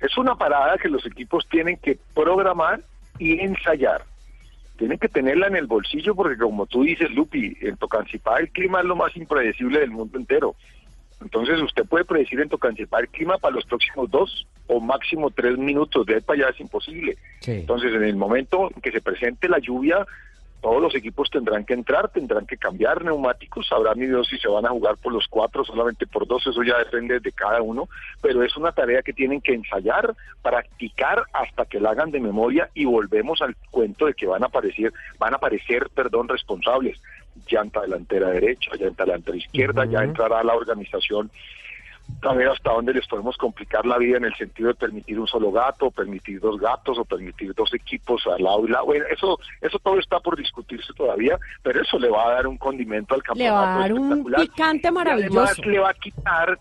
Es 0.00 0.16
una 0.18 0.34
parada 0.34 0.76
que 0.78 0.88
los 0.88 1.06
equipos 1.06 1.46
tienen 1.48 1.76
que 1.76 1.98
programar 2.14 2.82
y 3.18 3.38
ensayar. 3.38 4.04
Tienen 4.76 4.98
que 4.98 5.08
tenerla 5.08 5.46
en 5.46 5.56
el 5.56 5.66
bolsillo 5.66 6.14
porque 6.14 6.36
como 6.36 6.66
tú 6.66 6.82
dices, 6.82 7.10
Lupi, 7.12 7.56
en 7.60 7.76
Tocancipá 7.76 8.38
el 8.38 8.50
clima 8.50 8.80
es 8.80 8.86
lo 8.86 8.96
más 8.96 9.16
impredecible 9.16 9.78
del 9.78 9.92
mundo 9.92 10.18
entero. 10.18 10.56
Entonces 11.22 11.60
usted 11.60 11.84
puede 11.84 12.04
predecir 12.04 12.40
en 12.40 12.48
Tocancipá 12.48 13.00
el 13.00 13.08
clima 13.08 13.38
para 13.38 13.54
los 13.54 13.64
próximos 13.64 14.10
dos 14.10 14.46
o 14.66 14.80
máximo 14.80 15.30
tres 15.30 15.56
minutos, 15.58 16.06
de 16.06 16.16
ahí 16.16 16.20
para 16.20 16.44
allá 16.44 16.54
es 16.54 16.60
imposible. 16.60 17.16
Sí. 17.40 17.52
Entonces 17.52 17.92
en 17.92 18.04
el 18.04 18.16
momento 18.16 18.70
en 18.74 18.80
que 18.80 18.92
se 18.92 19.00
presente 19.00 19.48
la 19.48 19.58
lluvia, 19.58 20.06
todos 20.62 20.80
los 20.80 20.94
equipos 20.94 21.28
tendrán 21.28 21.64
que 21.64 21.74
entrar, 21.74 22.08
tendrán 22.10 22.46
que 22.46 22.56
cambiar 22.56 23.04
neumáticos, 23.04 23.66
sabrá 23.66 23.94
mi 23.96 24.06
Dios 24.06 24.28
si 24.28 24.38
se 24.38 24.46
van 24.46 24.64
a 24.64 24.68
jugar 24.68 24.96
por 24.96 25.12
los 25.12 25.26
cuatro, 25.26 25.64
solamente 25.64 26.06
por 26.06 26.26
dos, 26.26 26.46
eso 26.46 26.62
ya 26.62 26.78
depende 26.78 27.18
de 27.18 27.32
cada 27.32 27.60
uno, 27.60 27.88
pero 28.22 28.44
es 28.44 28.56
una 28.56 28.70
tarea 28.70 29.02
que 29.02 29.12
tienen 29.12 29.40
que 29.40 29.54
ensayar, 29.54 30.14
practicar 30.40 31.24
hasta 31.32 31.64
que 31.64 31.80
la 31.80 31.90
hagan 31.90 32.12
de 32.12 32.20
memoria 32.20 32.70
y 32.74 32.84
volvemos 32.84 33.42
al 33.42 33.56
cuento 33.72 34.06
de 34.06 34.14
que 34.14 34.26
van 34.26 34.44
a 34.44 34.46
aparecer, 34.46 34.92
van 35.18 35.32
a 35.32 35.36
aparecer, 35.36 35.90
perdón, 35.92 36.28
responsables, 36.28 37.02
llanta 37.50 37.80
delantera 37.82 38.28
derecha, 38.30 38.70
llanta 38.78 39.04
delantera 39.04 39.36
izquierda, 39.36 39.84
ya 39.86 40.00
entrará 40.02 40.42
la 40.42 40.54
organización 40.54 41.30
a 42.22 42.34
ver 42.34 42.48
hasta 42.48 42.72
dónde 42.72 42.92
les 42.92 43.06
podemos 43.06 43.36
complicar 43.36 43.86
la 43.86 43.96
vida 43.96 44.16
en 44.18 44.24
el 44.24 44.34
sentido 44.34 44.68
de 44.68 44.74
permitir 44.74 45.18
un 45.18 45.26
solo 45.26 45.50
gato, 45.52 45.90
permitir 45.90 46.40
dos 46.40 46.60
gatos 46.60 46.98
o 46.98 47.04
permitir 47.04 47.54
dos 47.54 47.72
equipos 47.72 48.26
al 48.26 48.42
lado 48.42 48.66
y 48.66 48.70
lado. 48.70 48.86
Bueno, 48.86 49.04
eso, 49.10 49.38
eso 49.60 49.78
todo 49.78 49.98
está 49.98 50.18
por 50.20 50.36
discutirse 50.36 50.92
todavía, 50.94 51.38
pero 51.62 51.80
eso 51.80 51.98
le 51.98 52.10
va 52.10 52.28
a 52.28 52.32
dar 52.34 52.46
un 52.48 52.58
condimento 52.58 53.14
al 53.14 53.20
Le 53.20 53.24
campeonato. 53.24 53.56
va 53.56 53.74
a 53.74 53.78
dar 53.78 53.92
un 53.94 54.24
picante 54.34 54.88
Y 54.88 54.90
maravilloso. 54.90 55.40
además 55.40 55.58
le 55.64 55.78
va 55.78 55.90
a 55.90 55.94
quitar 55.94 56.58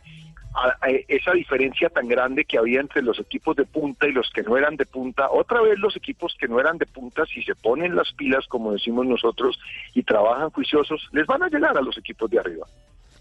a- 0.54 0.78
a 0.86 0.90
esa 1.08 1.32
diferencia 1.34 1.90
tan 1.90 2.08
grande 2.08 2.46
que 2.46 2.58
había 2.58 2.80
entre 2.82 3.02
los 3.02 3.20
equipos 3.20 3.56
de 3.56 3.66
punta 3.66 4.08
y 4.08 4.12
los 4.12 4.30
que 4.32 4.44
no 4.44 4.58
eran 4.58 4.76
de 4.76 4.86
punta. 4.86 5.30
Otra 5.32 5.62
vez 5.62 5.80
los 5.80 5.96
equipos 5.96 6.36
que 6.40 6.48
no 6.48 6.60
eran 6.60 6.78
de 6.78 6.86
punta, 6.86 7.26
si 7.26 7.42
se 7.44 7.56
ponen 7.56 7.96
las 7.96 8.12
pilas, 8.14 8.46
como 8.48 8.74
decimos 8.74 9.06
nosotros, 9.06 9.58
y 9.94 10.04
trabajan 10.04 10.50
juiciosos, 10.50 11.08
les 11.14 11.26
van 11.26 11.44
a 11.44 11.50
llegar 11.50 11.78
a 11.78 11.82
los 11.82 11.98
equipos 11.98 12.30
de 12.30 12.40
arriba. 12.40 12.66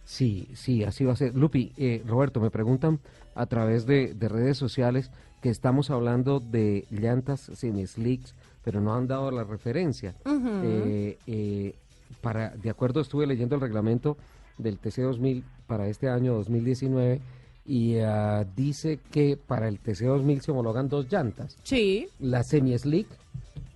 Sí, 0.05 0.49
sí, 0.55 0.83
así 0.83 1.05
va 1.05 1.13
a 1.13 1.17
ser. 1.17 1.35
Lupi, 1.37 1.73
eh, 1.77 2.03
Roberto, 2.07 2.41
me 2.41 2.51
preguntan 2.51 2.99
a 3.37 3.47
través 3.47 3.87
de, 3.87 4.13
de 4.15 4.29
redes 4.29 4.57
sociales 4.59 5.11
que 5.41 5.51
estamos 5.51 5.91
hablando 5.91 6.41
de 6.41 6.85
llantas 6.91 7.41
semi-slicks, 7.41 8.35
pero 8.65 8.81
no 8.81 8.95
han 8.95 9.07
dado 9.07 9.31
la 9.31 9.45
referencia. 9.45 10.15
Eh, 10.27 11.17
eh, 11.27 11.75
para, 12.21 12.51
de 12.51 12.71
acuerdo, 12.71 13.01
estuve 13.01 13.27
leyendo 13.27 13.55
el 13.55 13.61
reglamento 13.61 14.17
del 14.63 14.81
TC2000 14.81 15.43
para 15.67 15.89
este 15.89 16.09
año 16.09 16.35
2019 16.35 17.21
y 17.67 17.99
ah, 17.99 18.47
dice 18.57 18.99
que 19.11 19.37
para 19.37 19.69
el 19.69 19.83
TC2000 19.83 20.41
se 20.41 20.51
homologan 20.51 20.89
dos 20.89 21.07
llantas. 21.11 21.57
Sí. 21.63 22.09
La 22.19 22.43
semi-slick, 22.43 23.07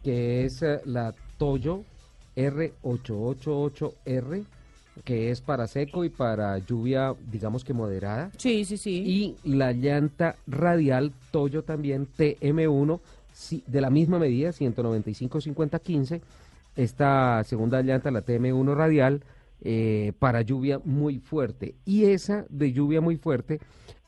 que 0.03 0.44
es 0.44 0.62
eh, 0.62 0.81
la 0.85 1.14
Toyo 1.38 1.85
R888R, 2.37 4.44
que 5.05 5.31
es 5.31 5.40
para 5.40 5.66
seco 5.66 6.05
y 6.05 6.09
para 6.09 6.59
lluvia, 6.59 7.14
digamos 7.31 7.64
que 7.64 7.73
moderada. 7.73 8.31
Sí, 8.37 8.64
sí, 8.64 8.77
sí. 8.77 9.03
Y 9.07 9.37
la 9.49 9.73
llanta 9.73 10.37
radial 10.47 11.12
Toyo 11.31 11.62
también 11.62 12.09
TM1, 12.16 13.01
sí, 13.33 13.62
de 13.66 13.81
la 13.81 13.90
misma 13.90 14.18
medida, 14.18 14.51
195-50-15. 14.51 16.20
Esta 16.77 17.44
segunda 17.44 17.83
llanta, 17.83 18.11
la 18.11 18.25
TM1 18.25 18.75
radial, 18.75 19.23
eh, 19.61 20.12
para 20.19 20.43
lluvia 20.43 20.81
muy 20.85 21.19
fuerte. 21.19 21.75
Y 21.85 22.07
esa 22.07 22.47
de 22.49 22.73
lluvia 22.73 23.01
muy 23.01 23.17
fuerte 23.17 23.61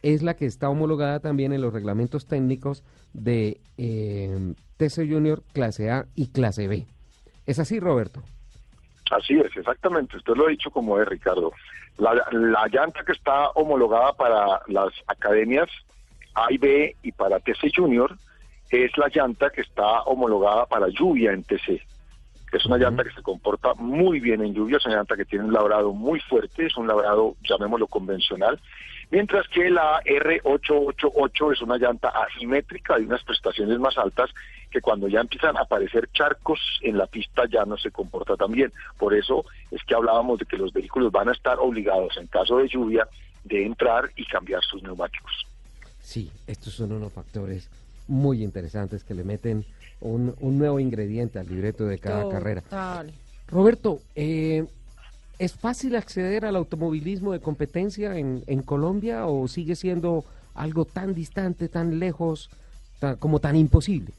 es 0.03 0.23
la 0.23 0.37
que 0.37 0.47
está 0.47 0.69
homologada 0.69 1.21
también 1.21 1.53
en 1.53 1.61
los 1.61 1.73
reglamentos 1.73 2.27
técnicos 2.27 2.85
de 3.13 3.61
eh, 3.79 4.55
TC 4.77 5.09
Junior 5.11 5.43
clase 5.53 5.91
A 5.91 6.07
y 6.15 6.29
clase 6.29 6.69
B. 6.69 6.87
¿Es 7.47 7.59
así, 7.59 7.81
Roberto? 7.81 8.23
Así 9.11 9.39
es, 9.39 9.57
exactamente. 9.57 10.17
Usted 10.17 10.35
lo 10.35 10.47
ha 10.47 10.51
dicho 10.51 10.71
como 10.71 11.01
es, 11.01 11.09
Ricardo. 11.09 11.53
La, 11.99 12.15
la 12.33 12.69
llanta 12.69 13.05
que 13.05 13.13
está 13.13 13.51
homologada 13.51 14.13
para 14.13 14.61
las 14.67 14.93
academias 15.07 15.69
A 16.35 16.53
y 16.53 16.59
B 16.59 16.97
y 17.03 17.13
para 17.13 17.41
TC 17.41 17.73
Junior 17.75 18.17
es 18.71 18.97
la 18.99 19.09
llanta 19.09 19.51
que 19.51 19.63
está 19.63 20.03
homologada 20.03 20.67
para 20.67 20.89
lluvia 20.89 21.33
en 21.33 21.43
TC. 21.45 21.81
Es 22.53 22.65
una 22.65 22.79
llanta 22.79 23.05
que 23.05 23.13
se 23.13 23.23
comporta 23.23 23.75
muy 23.75 24.21
bien 24.21 24.43
en 24.43 24.55
lluvia, 24.55 24.79
es 24.79 24.87
una 24.87 24.97
llanta 24.97 25.17
que 25.17 25.25
tiene 25.25 25.45
un 25.45 25.53
labrado 25.53 25.93
muy 25.93 26.21
fuerte, 26.21 26.67
es 26.67 26.77
un 26.77 26.87
labrado, 26.87 27.37
llamémoslo 27.43 27.87
convencional, 27.87 28.61
mientras 29.11 29.47
que 29.49 29.69
la 29.69 30.01
R888 30.05 31.53
es 31.53 31.63
una 31.63 31.77
llanta 31.77 32.09
asimétrica 32.09 32.97
de 32.97 33.05
unas 33.05 33.23
prestaciones 33.25 33.79
más 33.79 33.99
altas 33.99 34.31
que 34.71 34.81
cuando 34.81 35.09
ya 35.09 35.21
empiezan 35.21 35.57
a 35.57 35.63
aparecer 35.63 36.09
charcos 36.13 36.61
en 36.83 36.99
la 36.99 37.07
pista 37.07 37.45
ya 37.51 37.65
no 37.65 37.77
se 37.77 37.91
comporta 37.91 38.37
tan 38.37 38.53
bien. 38.53 38.73
Por 38.99 39.15
eso 39.15 39.45
es 39.71 39.83
que 39.85 39.95
hablábamos 39.95 40.39
de 40.39 40.47
que 40.47 40.57
los 40.57 40.73
vehículos 40.73 41.13
van 41.13 41.29
a 41.29 41.33
estar 41.33 41.59
obligados 41.59 42.17
en 42.17 42.27
caso 42.27 42.59
de 42.59 42.69
lluvia 42.69 43.09
de 43.45 43.65
entrar 43.65 44.11
y 44.17 44.25
cambiar 44.27 44.63
sus 44.63 44.83
neumáticos. 44.83 45.47
Sí, 46.01 46.31
estos 46.47 46.75
son 46.75 46.93
unos 46.93 47.13
factores 47.13 47.69
muy 48.09 48.43
interesantes 48.43 49.03
que 49.05 49.15
le 49.15 49.25
meten 49.25 49.65
un, 50.01 50.35
un 50.41 50.59
nuevo 50.59 50.81
ingrediente 50.81 51.39
al 51.39 51.49
libreto 51.49 51.87
de 51.87 51.99
cada 51.99 52.29
carrera. 52.29 52.63
Roberto, 53.49 54.01
eh, 54.15 54.65
¿es 55.39 55.55
fácil 55.55 55.97
acceder 55.97 56.45
al 56.45 56.57
automovilismo 56.57 57.33
de 57.33 57.41
competencia 57.41 58.17
en, 58.17 58.43
en 58.47 58.63
Colombia 58.63 59.27
o 59.27 59.49
sigue 59.49 59.77
siendo 59.77 60.25
algo 60.55 60.85
tan 60.85 61.15
distante, 61.15 61.69
tan 61.69 61.99
lejos, 61.99 62.51
como 63.19 63.41
tan 63.41 63.57
imposible? 63.57 64.13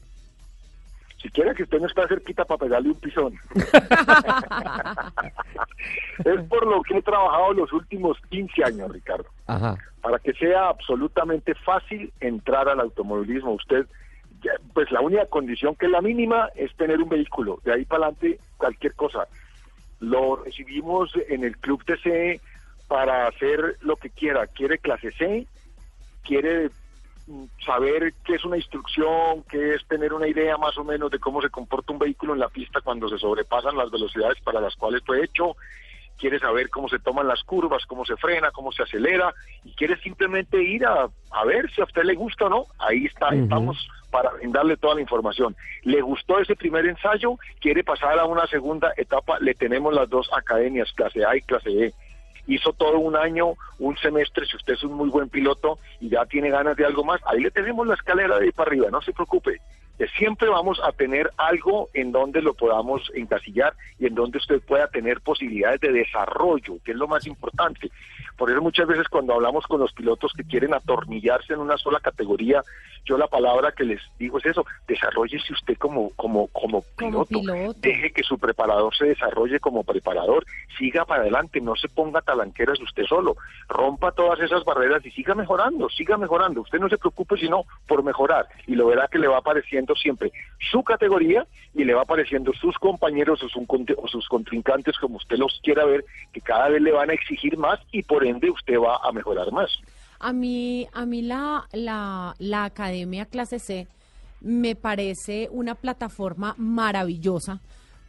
Si 1.20 1.28
quiere 1.30 1.54
que 1.54 1.64
usted 1.64 1.80
no 1.80 1.88
está 1.88 2.06
cerquita 2.06 2.44
para 2.44 2.58
pegarle 2.58 2.90
un 2.90 2.94
pisón. 2.94 3.34
es 6.24 6.40
por 6.48 6.64
lo 6.64 6.80
que 6.82 6.98
he 6.98 7.02
trabajado 7.02 7.54
los 7.54 7.72
últimos 7.72 8.16
15 8.30 8.64
años, 8.64 8.92
Ricardo. 8.92 9.26
Ajá. 9.46 9.76
para 10.00 10.20
que 10.20 10.32
sea 10.34 10.68
absolutamente 10.68 11.54
fácil 11.56 12.12
entrar 12.20 12.68
al 12.68 12.78
automovilismo. 12.80 13.54
Usted, 13.54 13.86
pues 14.72 14.90
la 14.90 15.00
única 15.00 15.26
condición 15.26 15.74
que 15.76 15.86
es 15.86 15.92
la 15.92 16.00
mínima 16.00 16.50
es 16.54 16.74
tener 16.76 17.00
un 17.00 17.08
vehículo. 17.08 17.60
De 17.64 17.72
ahí 17.72 17.84
para 17.84 18.06
adelante, 18.06 18.40
cualquier 18.56 18.94
cosa. 18.94 19.28
Lo 20.00 20.36
recibimos 20.36 21.10
en 21.28 21.44
el 21.44 21.56
Club 21.58 21.84
TC 21.84 22.40
para 22.86 23.26
hacer 23.26 23.76
lo 23.80 23.96
que 23.96 24.10
quiera. 24.10 24.46
Quiere 24.46 24.78
clase 24.78 25.12
C, 25.12 25.46
quiere 26.22 26.70
mm, 27.26 27.44
saber 27.64 28.14
qué 28.24 28.34
es 28.34 28.44
una 28.44 28.56
instrucción, 28.56 29.44
qué 29.48 29.74
es 29.74 29.86
tener 29.86 30.12
una 30.12 30.28
idea 30.28 30.56
más 30.56 30.76
o 30.78 30.84
menos 30.84 31.10
de 31.10 31.18
cómo 31.18 31.42
se 31.42 31.50
comporta 31.50 31.92
un 31.92 31.98
vehículo 31.98 32.34
en 32.34 32.40
la 32.40 32.48
pista 32.48 32.80
cuando 32.80 33.08
se 33.08 33.18
sobrepasan 33.18 33.76
las 33.76 33.90
velocidades 33.90 34.40
para 34.42 34.60
las 34.60 34.76
cuales 34.76 35.02
fue 35.04 35.24
hecho, 35.24 35.56
quiere 36.18 36.38
saber 36.38 36.68
cómo 36.70 36.88
se 36.88 36.98
toman 36.98 37.28
las 37.28 37.42
curvas, 37.44 37.86
cómo 37.86 38.04
se 38.04 38.16
frena, 38.16 38.50
cómo 38.50 38.72
se 38.72 38.82
acelera, 38.82 39.34
y 39.64 39.72
quiere 39.74 39.96
simplemente 40.00 40.62
ir 40.62 40.84
a, 40.84 41.08
a 41.30 41.44
ver 41.44 41.70
si 41.72 41.80
a 41.80 41.84
usted 41.84 42.02
le 42.02 42.14
gusta 42.14 42.46
o 42.46 42.48
no. 42.48 42.66
Ahí 42.78 43.06
está, 43.06 43.28
Ujú. 43.28 43.44
estamos 43.44 43.88
para 44.10 44.30
brindarle 44.30 44.76
toda 44.76 44.94
la 44.94 45.00
información. 45.00 45.56
¿Le 45.82 46.00
gustó 46.00 46.38
ese 46.38 46.56
primer 46.56 46.86
ensayo? 46.86 47.36
¿Quiere 47.60 47.84
pasar 47.84 48.18
a 48.18 48.24
una 48.24 48.46
segunda 48.46 48.92
etapa? 48.96 49.38
Le 49.40 49.54
tenemos 49.54 49.94
las 49.94 50.08
dos 50.08 50.28
academias, 50.32 50.92
clase 50.92 51.24
A 51.24 51.36
y 51.36 51.42
clase 51.42 51.70
B. 51.70 51.94
Hizo 52.46 52.72
todo 52.72 52.98
un 52.98 53.14
año, 53.14 53.54
un 53.78 53.96
semestre, 53.98 54.46
si 54.46 54.56
usted 54.56 54.74
es 54.74 54.82
un 54.82 54.94
muy 54.94 55.10
buen 55.10 55.28
piloto 55.28 55.78
y 56.00 56.08
ya 56.08 56.24
tiene 56.24 56.48
ganas 56.48 56.76
de 56.76 56.86
algo 56.86 57.04
más, 57.04 57.20
ahí 57.26 57.40
le 57.40 57.50
tenemos 57.50 57.86
la 57.86 57.94
escalera 57.94 58.38
de 58.38 58.46
ahí 58.46 58.52
para 58.52 58.70
arriba, 58.70 58.88
no 58.90 59.02
se 59.02 59.12
preocupe. 59.12 59.60
Siempre 60.16 60.48
vamos 60.48 60.80
a 60.84 60.92
tener 60.92 61.30
algo 61.36 61.88
en 61.92 62.12
donde 62.12 62.40
lo 62.40 62.54
podamos 62.54 63.10
encasillar 63.14 63.74
y 63.98 64.06
en 64.06 64.14
donde 64.14 64.38
usted 64.38 64.60
pueda 64.60 64.86
tener 64.88 65.20
posibilidades 65.20 65.80
de 65.80 65.92
desarrollo, 65.92 66.78
que 66.84 66.92
es 66.92 66.96
lo 66.96 67.08
más 67.08 67.26
importante. 67.26 67.90
Por 68.36 68.50
eso 68.50 68.62
muchas 68.62 68.86
veces 68.86 69.08
cuando 69.08 69.34
hablamos 69.34 69.66
con 69.66 69.80
los 69.80 69.92
pilotos 69.92 70.32
que 70.36 70.44
quieren 70.44 70.72
atornillarse 70.72 71.54
en 71.54 71.58
una 71.58 71.76
sola 71.76 71.98
categoría, 71.98 72.62
yo 73.04 73.18
la 73.18 73.26
palabra 73.26 73.72
que 73.72 73.84
les 73.84 74.00
digo 74.18 74.38
es 74.38 74.46
eso, 74.46 74.64
desarrollese 74.86 75.52
usted 75.52 75.76
como, 75.76 76.10
como, 76.10 76.46
como 76.48 76.82
Como 76.96 77.24
piloto. 77.24 77.40
piloto. 77.40 77.80
Deje 77.80 78.12
que 78.12 78.22
su 78.22 78.38
preparador 78.38 78.94
se 78.94 79.06
desarrolle 79.06 79.58
como 79.58 79.82
preparador, 79.82 80.44
siga 80.78 81.04
para 81.04 81.22
adelante, 81.22 81.60
no 81.60 81.74
se 81.74 81.88
ponga 81.88 82.20
talanqueras 82.20 82.80
usted 82.80 83.04
solo, 83.04 83.36
rompa 83.68 84.12
todas 84.12 84.38
esas 84.40 84.64
barreras 84.64 85.04
y 85.04 85.10
siga 85.10 85.34
mejorando, 85.34 85.88
siga 85.88 86.16
mejorando. 86.16 86.60
Usted 86.60 86.78
no 86.78 86.88
se 86.88 86.98
preocupe 86.98 87.36
sino 87.38 87.64
por 87.88 88.04
mejorar 88.04 88.46
y 88.68 88.76
lo 88.76 88.86
verá 88.86 89.08
que 89.08 89.18
le 89.18 89.26
va 89.26 89.38
apareciendo 89.38 89.87
siempre 89.94 90.32
su 90.70 90.82
categoría 90.82 91.46
y 91.74 91.84
le 91.84 91.94
va 91.94 92.02
apareciendo 92.02 92.52
sus 92.54 92.76
compañeros 92.78 93.40
o, 93.42 93.46
o 93.46 94.08
sus 94.08 94.28
contrincantes 94.28 94.96
como 94.98 95.16
usted 95.16 95.36
los 95.36 95.60
quiera 95.62 95.84
ver, 95.84 96.04
que 96.32 96.40
cada 96.40 96.68
vez 96.68 96.82
le 96.82 96.92
van 96.92 97.10
a 97.10 97.14
exigir 97.14 97.56
más 97.56 97.80
y 97.92 98.02
por 98.02 98.24
ende 98.24 98.50
usted 98.50 98.78
va 98.78 98.98
a 99.02 99.12
mejorar 99.12 99.50
más. 99.52 99.70
A 100.20 100.32
mí, 100.32 100.88
a 100.92 101.06
mí 101.06 101.22
la, 101.22 101.68
la, 101.72 102.34
la 102.38 102.64
Academia 102.64 103.26
Clase 103.26 103.58
C 103.58 103.86
me 104.40 104.74
parece 104.74 105.48
una 105.50 105.74
plataforma 105.74 106.54
maravillosa 106.58 107.60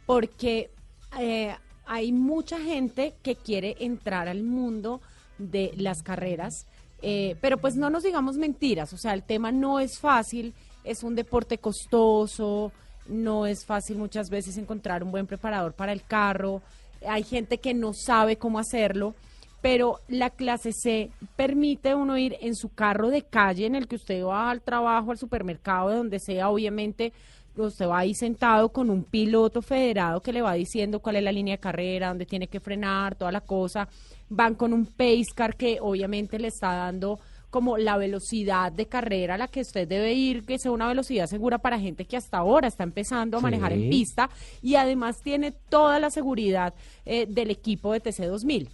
porque 0.06 0.70
eh, 1.18 1.54
hay 1.86 2.12
mucha 2.12 2.58
gente 2.58 3.14
que 3.22 3.34
quiere 3.36 3.76
entrar 3.80 4.28
al 4.28 4.42
mundo 4.42 5.00
de 5.38 5.72
las 5.76 6.02
carreras, 6.02 6.66
eh, 7.02 7.36
pero 7.40 7.58
pues 7.58 7.76
no 7.76 7.90
nos 7.90 8.02
digamos 8.02 8.36
mentiras, 8.36 8.92
o 8.92 8.96
sea, 8.96 9.14
el 9.14 9.22
tema 9.22 9.50
no 9.50 9.80
es 9.80 9.98
fácil, 9.98 10.54
es 10.84 11.02
un 11.02 11.14
deporte 11.14 11.58
costoso, 11.58 12.72
no 13.06 13.46
es 13.46 13.64
fácil 13.64 13.98
muchas 13.98 14.30
veces 14.30 14.56
encontrar 14.56 15.02
un 15.02 15.10
buen 15.10 15.26
preparador 15.26 15.72
para 15.72 15.92
el 15.92 16.02
carro, 16.02 16.62
hay 17.06 17.22
gente 17.22 17.58
que 17.58 17.74
no 17.74 17.92
sabe 17.92 18.36
cómo 18.36 18.58
hacerlo, 18.58 19.14
pero 19.62 20.00
la 20.08 20.30
clase 20.30 20.72
C 20.72 21.10
permite 21.36 21.94
uno 21.94 22.16
ir 22.16 22.36
en 22.40 22.54
su 22.54 22.70
carro 22.70 23.10
de 23.10 23.22
calle 23.22 23.66
en 23.66 23.74
el 23.74 23.88
que 23.88 23.96
usted 23.96 24.24
va 24.24 24.50
al 24.50 24.62
trabajo, 24.62 25.10
al 25.10 25.18
supermercado, 25.18 25.90
de 25.90 25.96
donde 25.96 26.18
sea, 26.18 26.48
obviamente 26.48 27.12
usted 27.56 27.88
va 27.88 27.98
ahí 27.98 28.14
sentado 28.14 28.70
con 28.70 28.90
un 28.90 29.04
piloto 29.04 29.60
federado 29.62 30.20
que 30.20 30.32
le 30.32 30.42
va 30.42 30.54
diciendo 30.54 31.00
cuál 31.00 31.16
es 31.16 31.22
la 31.22 31.32
línea 31.32 31.56
de 31.56 31.60
carrera, 31.60 32.08
dónde 32.08 32.26
tiene 32.26 32.48
que 32.48 32.60
frenar, 32.60 33.14
toda 33.14 33.32
la 33.32 33.40
cosa. 33.40 33.88
Van 34.28 34.54
con 34.54 34.72
un 34.72 34.86
pace 34.86 35.26
car 35.34 35.56
que 35.56 35.78
obviamente 35.80 36.38
le 36.38 36.48
está 36.48 36.72
dando 36.74 37.18
como 37.50 37.76
la 37.76 37.96
velocidad 37.96 38.72
de 38.72 38.86
carrera 38.86 39.34
a 39.34 39.38
la 39.38 39.48
que 39.48 39.60
usted 39.60 39.86
debe 39.86 40.14
ir, 40.14 40.44
que 40.44 40.58
sea 40.58 40.70
una 40.70 40.88
velocidad 40.88 41.26
segura 41.26 41.58
para 41.58 41.78
gente 41.78 42.04
que 42.04 42.16
hasta 42.16 42.38
ahora 42.38 42.68
está 42.68 42.84
empezando 42.84 43.38
a 43.38 43.40
manejar 43.40 43.72
en 43.72 43.90
pista 43.90 44.30
y 44.62 44.76
además 44.76 45.20
tiene 45.22 45.52
toda 45.52 45.98
la 45.98 46.10
seguridad 46.10 46.74
eh, 47.04 47.26
del 47.28 47.50
equipo 47.50 47.92
de 47.92 48.02
TC2000. 48.02 48.68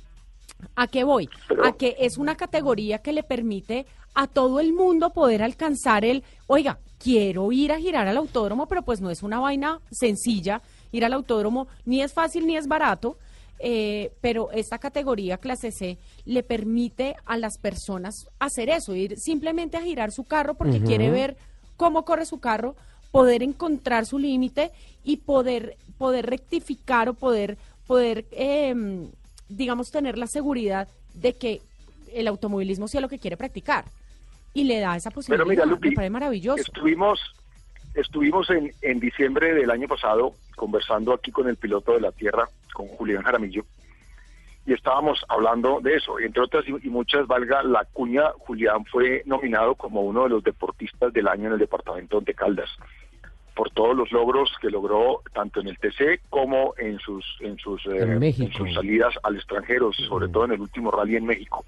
¿A 0.74 0.86
qué 0.86 1.04
voy? 1.04 1.28
A 1.64 1.72
que 1.72 1.96
es 1.98 2.16
una 2.18 2.36
categoría 2.36 2.98
que 2.98 3.12
le 3.12 3.22
permite 3.22 3.86
a 4.14 4.26
todo 4.26 4.60
el 4.60 4.72
mundo 4.72 5.10
poder 5.10 5.42
alcanzar 5.42 6.04
el, 6.04 6.24
oiga, 6.46 6.78
quiero 6.98 7.52
ir 7.52 7.72
a 7.72 7.78
girar 7.78 8.08
al 8.08 8.16
autódromo, 8.16 8.66
pero 8.66 8.82
pues 8.82 9.00
no 9.00 9.10
es 9.10 9.22
una 9.22 9.40
vaina 9.40 9.80
sencilla 9.90 10.62
ir 10.92 11.04
al 11.04 11.12
autódromo, 11.12 11.68
ni 11.84 12.02
es 12.02 12.12
fácil 12.14 12.46
ni 12.46 12.56
es 12.56 12.66
barato, 12.66 13.18
eh, 13.58 14.12
pero 14.20 14.50
esta 14.52 14.78
categoría 14.78 15.38
clase 15.38 15.72
C 15.72 15.98
le 16.24 16.42
permite 16.42 17.16
a 17.24 17.38
las 17.38 17.58
personas 17.58 18.28
hacer 18.38 18.68
eso, 18.68 18.94
ir 18.94 19.18
simplemente 19.18 19.76
a 19.76 19.82
girar 19.82 20.12
su 20.12 20.24
carro 20.24 20.54
porque 20.54 20.80
quiere 20.80 21.10
ver 21.10 21.36
cómo 21.76 22.04
corre 22.04 22.26
su 22.26 22.38
carro, 22.38 22.76
poder 23.10 23.42
encontrar 23.42 24.04
su 24.04 24.18
límite 24.18 24.72
y 25.04 25.18
poder, 25.18 25.76
poder 25.98 26.26
rectificar 26.26 27.08
o 27.08 27.14
poder, 27.14 27.56
poder 27.86 28.26
em, 28.32 29.08
digamos, 29.48 29.90
tener 29.90 30.18
la 30.18 30.26
seguridad 30.26 30.88
de 31.14 31.34
que 31.34 31.62
el 32.12 32.28
automovilismo 32.28 32.88
sea 32.88 33.00
lo 33.00 33.08
que 33.08 33.18
quiere 33.18 33.36
practicar. 33.36 33.86
Y 34.52 34.64
le 34.64 34.80
da 34.80 34.96
esa 34.96 35.10
posibilidad. 35.10 35.44
Pero 35.44 35.50
mira, 35.50 35.66
Lupi, 35.66 35.90
Me 35.90 35.96
parece 35.96 36.10
maravilloso. 36.10 36.62
Estuvimos, 36.62 37.20
estuvimos 37.94 38.48
en, 38.50 38.72
en 38.82 39.00
diciembre 39.00 39.54
del 39.54 39.70
año 39.70 39.86
pasado 39.86 40.34
conversando 40.56 41.12
aquí 41.12 41.30
con 41.30 41.48
el 41.48 41.56
piloto 41.56 41.92
de 41.92 42.00
la 42.00 42.12
Tierra, 42.12 42.48
con 42.76 42.88
Julián 42.88 43.22
Jaramillo, 43.22 43.64
y 44.66 44.74
estábamos 44.74 45.24
hablando 45.28 45.80
de 45.80 45.94
eso. 45.94 46.18
Entre 46.18 46.42
otras 46.42 46.64
y, 46.68 46.90
muchas, 46.90 47.26
valga 47.26 47.62
la 47.62 47.84
cuña, 47.84 48.32
Julián 48.40 48.84
fue 48.84 49.22
nominado 49.24 49.76
como 49.76 50.02
uno 50.02 50.24
de 50.24 50.28
los 50.28 50.44
deportistas 50.44 51.10
del 51.14 51.28
año 51.28 51.46
en 51.46 51.54
el 51.54 51.58
departamento 51.58 52.20
de 52.20 52.34
Caldas 52.34 52.68
por 53.54 53.70
todos 53.70 53.96
los 53.96 54.12
logros 54.12 54.52
que 54.60 54.68
logró 54.68 55.22
tanto 55.32 55.60
en 55.60 55.68
el 55.68 55.78
TC 55.78 56.20
como 56.28 56.74
en 56.76 56.98
sus 56.98 57.24
en 57.40 57.56
sus 57.56 57.86
eh, 57.86 58.00
En 58.20 58.52
sus 58.52 58.74
salidas 58.74 59.14
al 59.22 59.36
extranjero, 59.36 59.94
sobre 59.94 60.28
todo 60.28 60.44
en 60.44 60.52
el 60.52 60.60
último 60.60 60.90
rally 60.90 61.16
en 61.16 61.24
México. 61.24 61.64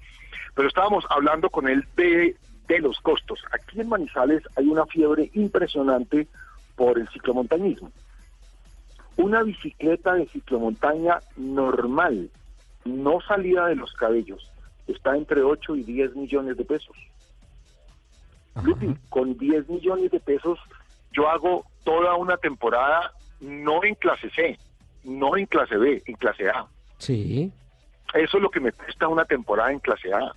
Pero 0.53 0.67
estábamos 0.67 1.03
hablando 1.09 1.49
con 1.49 1.67
él 1.67 1.83
de, 1.95 2.35
de 2.67 2.79
los 2.79 2.99
costos. 2.99 3.39
Aquí 3.51 3.81
en 3.81 3.89
Manizales 3.89 4.43
hay 4.55 4.67
una 4.67 4.85
fiebre 4.85 5.31
impresionante 5.33 6.27
por 6.75 6.99
el 6.99 7.09
ciclomontañismo. 7.09 7.91
Una 9.19 9.43
bicicleta 9.43 10.13
de 10.13 10.27
ciclomontaña 10.27 11.19
normal, 11.35 12.29
no 12.85 13.19
salida 13.19 13.67
de 13.67 13.75
los 13.75 13.91
cabellos, 13.91 14.49
está 14.87 15.17
entre 15.17 15.41
8 15.41 15.75
y 15.75 15.83
10 15.83 16.15
millones 16.15 16.55
de 16.55 16.63
pesos. 16.63 16.95
Lupi, 18.63 18.95
con 19.09 19.37
10 19.37 19.67
millones 19.67 20.09
de 20.11 20.21
pesos 20.21 20.57
yo 21.11 21.27
hago 21.27 21.65
toda 21.83 22.15
una 22.15 22.37
temporada 22.37 23.11
no 23.41 23.83
en 23.83 23.95
clase 23.95 24.29
C, 24.29 24.57
no 25.03 25.35
en 25.35 25.47
clase 25.47 25.75
B, 25.75 26.01
en 26.05 26.15
clase 26.15 26.47
A. 26.47 26.65
Sí. 26.97 27.51
Eso 28.13 28.37
es 28.37 28.41
lo 28.41 28.49
que 28.49 28.61
me 28.61 28.71
cuesta 28.71 29.09
una 29.09 29.25
temporada 29.25 29.73
en 29.73 29.79
clase 29.79 30.13
A. 30.13 30.31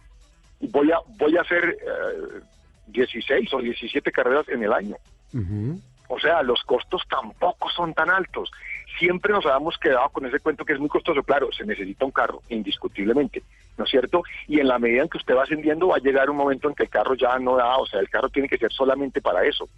Voy 0.72 0.90
a 0.90 0.98
voy 1.20 1.36
a 1.36 1.42
hacer 1.42 1.78
eh, 1.80 2.40
16 2.88 3.54
o 3.54 3.58
17 3.58 4.10
carreras 4.10 4.48
en 4.48 4.64
el 4.64 4.72
año. 4.72 4.96
Ujú. 5.32 5.80
O 6.14 6.20
sea, 6.20 6.42
los 6.42 6.62
costos 6.64 7.02
tampoco 7.08 7.70
son 7.70 7.94
tan 7.94 8.10
altos. 8.10 8.50
Siempre 8.98 9.32
nos 9.32 9.46
habíamos 9.46 9.78
quedado 9.78 10.10
con 10.10 10.26
ese 10.26 10.40
cuento 10.40 10.62
que 10.66 10.74
es 10.74 10.78
muy 10.78 10.90
costoso. 10.90 11.22
Claro, 11.22 11.50
se 11.52 11.64
necesita 11.64 12.04
un 12.04 12.10
carro, 12.10 12.42
indiscutiblemente, 12.50 13.42
¿no 13.78 13.84
es 13.84 13.90
cierto? 13.90 14.22
Y 14.46 14.60
en 14.60 14.68
la 14.68 14.78
medida 14.78 15.02
en 15.02 15.08
que 15.08 15.16
usted 15.16 15.34
va 15.34 15.44
ascendiendo, 15.44 15.88
va 15.88 15.96
a 15.96 16.00
llegar 16.00 16.28
un 16.28 16.36
momento 16.36 16.68
en 16.68 16.74
que 16.74 16.82
el 16.82 16.90
carro 16.90 17.14
ya 17.14 17.38
no 17.38 17.56
da, 17.56 17.78
o 17.78 17.86
sea, 17.86 18.00
el 18.00 18.10
carro 18.10 18.28
tiene 18.28 18.46
que 18.46 18.58
ser 18.58 18.70
solamente 18.72 19.22
para 19.22 19.42
eso. 19.46 19.70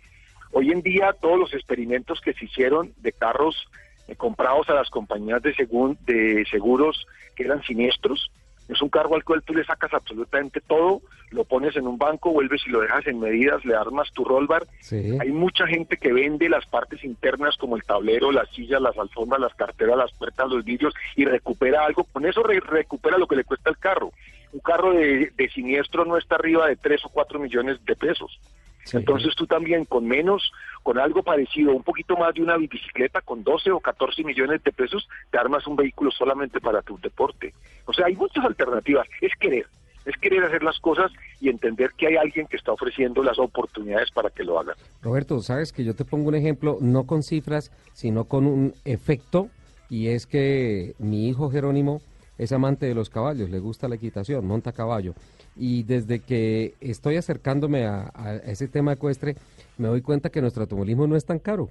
Hoy 0.51 0.73
en 0.73 0.83
día, 0.83 1.13
todos 1.13 1.39
los 1.39 1.55
experimentos 1.55 2.21
que 2.21 2.33
se 2.33 2.47
hicieron 2.47 2.93
de 2.97 3.13
carros 3.13 3.69
eh, 4.09 4.17
comprados 4.17 4.69
a 4.71 4.75
las 4.75 4.91
compañías 4.91 5.41
de, 5.41 5.55
segun- 5.55 5.99
de 6.01 6.45
seguros 6.51 7.07
que 7.37 7.45
eran 7.45 7.63
siniestros, 7.63 8.33
es 8.69 8.81
un 8.83 8.89
carro 8.89 9.15
al 9.15 9.25
cual 9.25 9.43
tú 9.43 9.55
le 9.55 9.65
sacas 9.65 9.93
absolutamente 9.93 10.61
todo, 10.61 11.01
lo 11.31 11.45
pones 11.45 11.75
en 11.77 11.87
un 11.87 11.99
banco, 11.99 12.31
vuelves 12.33 12.63
y 12.67 12.71
lo 12.71 12.81
dejas 12.81 13.07
en 13.07 13.19
medidas, 13.21 13.65
le 13.65 13.75
armas 13.75 14.11
tu 14.13 14.25
roll 14.25 14.47
bar 14.47 14.67
Sí. 14.81 15.17
hay 15.21 15.31
mucha 15.33 15.67
gente 15.67 15.97
que 15.97 16.13
vende 16.13 16.49
las 16.49 16.65
partes 16.67 17.03
internas 17.05 17.57
como 17.57 17.77
el 17.77 17.83
tablero, 17.85 18.31
las 18.33 18.49
sillas, 18.51 18.81
las 18.81 18.97
alfombras, 18.97 19.41
las 19.41 19.55
carteras, 19.55 19.97
las 19.97 20.13
puertas, 20.13 20.49
los 20.49 20.65
vidrios 20.65 20.95
y 21.17 21.25
recupera 21.25 21.85
algo. 21.85 22.05
Con 22.05 22.25
eso 22.25 22.43
re- 22.43 22.61
recupera 22.61 23.19
lo 23.19 23.27
que 23.27 23.37
le 23.37 23.45
cuesta 23.45 23.71
el 23.71 23.79
carro. 23.79 24.13
Un 24.53 24.61
carro 24.61 24.93
de, 24.93 25.33
de 25.37 25.49
siniestro 25.51 26.05
no 26.05 26.17
está 26.17 26.37
arriba 26.37 26.69
de 26.69 26.77
3 26.77 27.05
o 27.07 27.09
4 27.09 27.41
millones 27.41 27.85
de 27.85 27.97
pesos. 27.97 28.39
Sí. 28.85 28.99
Entonces 28.99 29.35
tú 29.35 29.47
también 29.47 29.85
con 29.85 30.07
menos, 30.07 30.53
con 30.83 30.99
algo 30.99 31.23
parecido, 31.23 31.73
un 31.73 31.83
poquito 31.83 32.17
más 32.17 32.35
de 32.35 32.43
una 32.43 32.57
bicicleta, 32.57 33.21
con 33.23 33.43
12 33.43 33.71
o 33.71 33.81
14 33.81 34.23
millones 34.25 34.63
de 34.63 34.73
pesos, 34.73 35.09
te 35.31 35.39
armas 35.39 35.67
un 35.67 35.77
vehículo 35.77 36.11
solamente 36.11 36.61
para 36.61 36.83
tu 36.83 36.99
deporte. 36.99 37.55
O 37.87 37.93
sea, 37.93 38.07
hay 38.07 38.17
muchas 38.17 38.45
alternativas. 38.45 39.07
Es 39.21 39.33
querer, 39.41 39.67
es 40.05 40.17
querer 40.19 40.45
hacer 40.45 40.63
las 40.63 40.79
cosas 40.81 41.11
y 41.41 41.49
entender 41.49 41.91
que 41.97 42.09
hay 42.09 42.17
alguien 42.17 42.47
que 42.47 42.57
está 42.57 42.73
ofreciendo 42.73 43.23
las 43.23 43.39
oportunidades 43.39 44.11
para 44.11 44.31
que 44.31 44.45
lo 44.45 44.59
hagan. 44.59 44.77
Roberto, 45.03 45.41
sabes 45.41 45.73
que 45.73 45.85
yo 45.85 45.95
te 45.95 46.05
pongo 46.05 46.29
un 46.29 46.35
ejemplo, 46.35 46.79
no 46.81 47.05
con 47.05 47.23
cifras, 47.23 47.71
sino 47.93 48.25
con 48.25 48.47
un 48.47 48.75
efecto, 48.85 49.49
y 49.89 50.09
es 50.09 50.27
que 50.27 50.95
mi 50.99 51.29
hijo 51.29 51.51
Jerónimo 51.51 52.01
es 52.39 52.53
amante 52.53 52.87
de 52.87 52.95
los 52.95 53.11
caballos, 53.11 53.51
le 53.51 53.59
gusta 53.59 53.89
la 53.89 53.95
equitación, 53.95 54.47
monta 54.47 54.73
caballo. 54.73 55.15
Y 55.57 55.85
desde 55.85 56.21
que 56.21 56.75
estoy 56.81 57.17
acercándome 57.17 57.87
a, 57.87 58.11
a 58.15 58.37
ese 58.37 58.69
tema 58.69 58.93
ecuestre, 58.93 59.37
me 59.79 59.89
doy 59.89 60.03
cuenta 60.03 60.31
que 60.31 60.41
nuestro 60.41 60.63
automovilismo 60.63 61.07
no 61.07 61.17
es 61.17 61.25
tan 61.25 61.39
caro. 61.39 61.69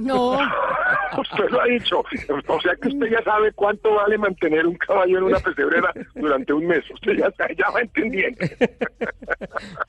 No, 0.00 0.38
Usted 1.18 1.50
lo 1.50 1.60
ha 1.60 1.66
dicho. 1.66 2.00
O 2.46 2.60
sea 2.60 2.74
que 2.76 2.88
usted 2.88 3.06
ya 3.10 3.22
sabe 3.22 3.52
cuánto 3.52 3.94
vale 3.94 4.18
mantener 4.18 4.66
un 4.66 4.76
caballo 4.76 5.18
en 5.18 5.24
una 5.24 5.38
pesebrera 5.38 5.92
durante 6.14 6.52
un 6.52 6.66
mes. 6.66 6.84
Usted 6.90 7.12
ya, 7.18 7.32
ya 7.56 7.70
va 7.70 7.80
entendiendo. 7.80 8.38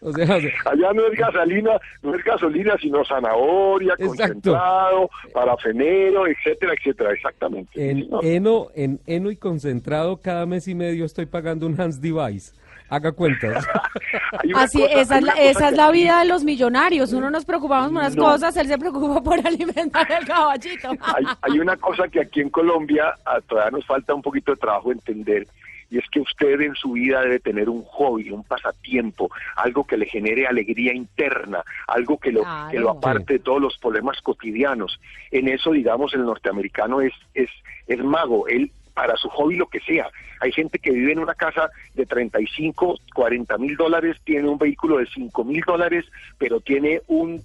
O 0.01 0.11
sea, 0.11 0.35
Allá 0.65 0.93
no 0.93 1.05
es 1.07 1.17
gasolina, 1.17 1.71
no 2.01 2.15
es 2.15 2.23
gasolina, 2.23 2.75
sino 2.79 3.05
zanahoria, 3.05 3.93
Exacto. 3.93 4.15
concentrado, 4.17 5.09
parafenero, 5.33 6.25
etcétera, 6.27 6.73
etcétera. 6.73 7.11
Exactamente. 7.13 7.89
En 7.89 8.03
señor. 8.03 8.25
heno, 8.25 8.67
en 8.75 8.99
heno 9.05 9.29
y 9.29 9.35
concentrado, 9.37 10.17
cada 10.21 10.45
mes 10.45 10.67
y 10.67 10.75
medio 10.75 11.05
estoy 11.05 11.25
pagando 11.25 11.67
un 11.67 11.79
Hans 11.79 12.01
Device. 12.01 12.53
Haga 12.89 13.11
cuentas. 13.11 13.65
Así, 14.55 14.79
cosa- 14.81 14.93
esa 15.01 15.17
es 15.17 15.23
la, 15.23 15.33
esa 15.33 15.69
es 15.69 15.75
la 15.77 15.91
vida 15.91 16.19
de 16.19 16.25
los 16.25 16.43
millonarios. 16.43 17.13
Uno 17.13 17.29
nos 17.29 17.45
preocupamos 17.45 17.89
por 17.91 17.97
unas 18.01 18.15
No. 18.15 18.23
cosas, 18.25 18.55
él 18.57 18.67
se 18.67 18.77
preocupa 18.77 19.21
por 19.23 19.45
alimentar 19.45 20.11
el 20.11 20.25
caballito. 20.25 20.89
hay, 21.01 21.25
hay 21.41 21.59
una 21.59 21.77
cosa 21.77 22.07
que 22.07 22.21
aquí 22.21 22.41
en 22.41 22.49
Colombia 22.49 23.13
ah, 23.25 23.39
todavía 23.47 23.71
nos 23.71 23.85
falta 23.85 24.13
un 24.13 24.21
poquito 24.21 24.51
de 24.53 24.57
trabajo 24.57 24.91
entender 24.91 25.47
y 25.91 25.97
es 25.97 26.03
que 26.11 26.19
usted 26.19 26.61
en 26.61 26.75
su 26.75 26.91
vida 26.91 27.19
debe 27.21 27.39
tener 27.39 27.67
un 27.67 27.83
hobby, 27.83 28.29
un 28.29 28.43
pasatiempo, 28.43 29.31
algo 29.55 29.83
que 29.85 29.97
le 29.97 30.05
genere 30.05 30.45
alegría 30.45 30.93
interna, 30.93 31.63
algo 31.87 32.19
que 32.19 32.31
lo, 32.31 32.41
Claro. 32.43 32.69
que 32.69 32.79
lo 32.79 32.89
aparte 32.91 33.33
de 33.33 33.39
todos 33.39 33.59
los 33.59 33.75
problemas 33.79 34.21
cotidianos. 34.21 34.99
En 35.31 35.47
eso, 35.47 35.71
digamos, 35.71 36.13
el 36.13 36.25
norteamericano 36.25 37.01
es, 37.01 37.13
es, 37.33 37.49
es 37.87 38.03
mago, 38.03 38.47
él 38.47 38.71
para 38.99 39.15
su 39.15 39.29
hobby 39.29 39.55
lo 39.55 39.67
que 39.67 39.79
sea. 39.79 40.09
Hay 40.41 40.51
gente 40.51 40.77
que 40.77 40.91
vive 40.91 41.13
en 41.13 41.19
una 41.19 41.33
casa 41.33 41.69
de 41.93 42.05
35, 42.05 42.99
40 43.15 43.57
mil 43.57 43.77
dólares, 43.77 44.17
tiene 44.25 44.49
un 44.49 44.57
vehículo 44.57 44.97
de 44.97 45.05
5 45.05 45.45
mil 45.45 45.63
dólares, 45.65 46.03
pero 46.37 46.59
tiene 46.59 47.01
un, 47.07 47.41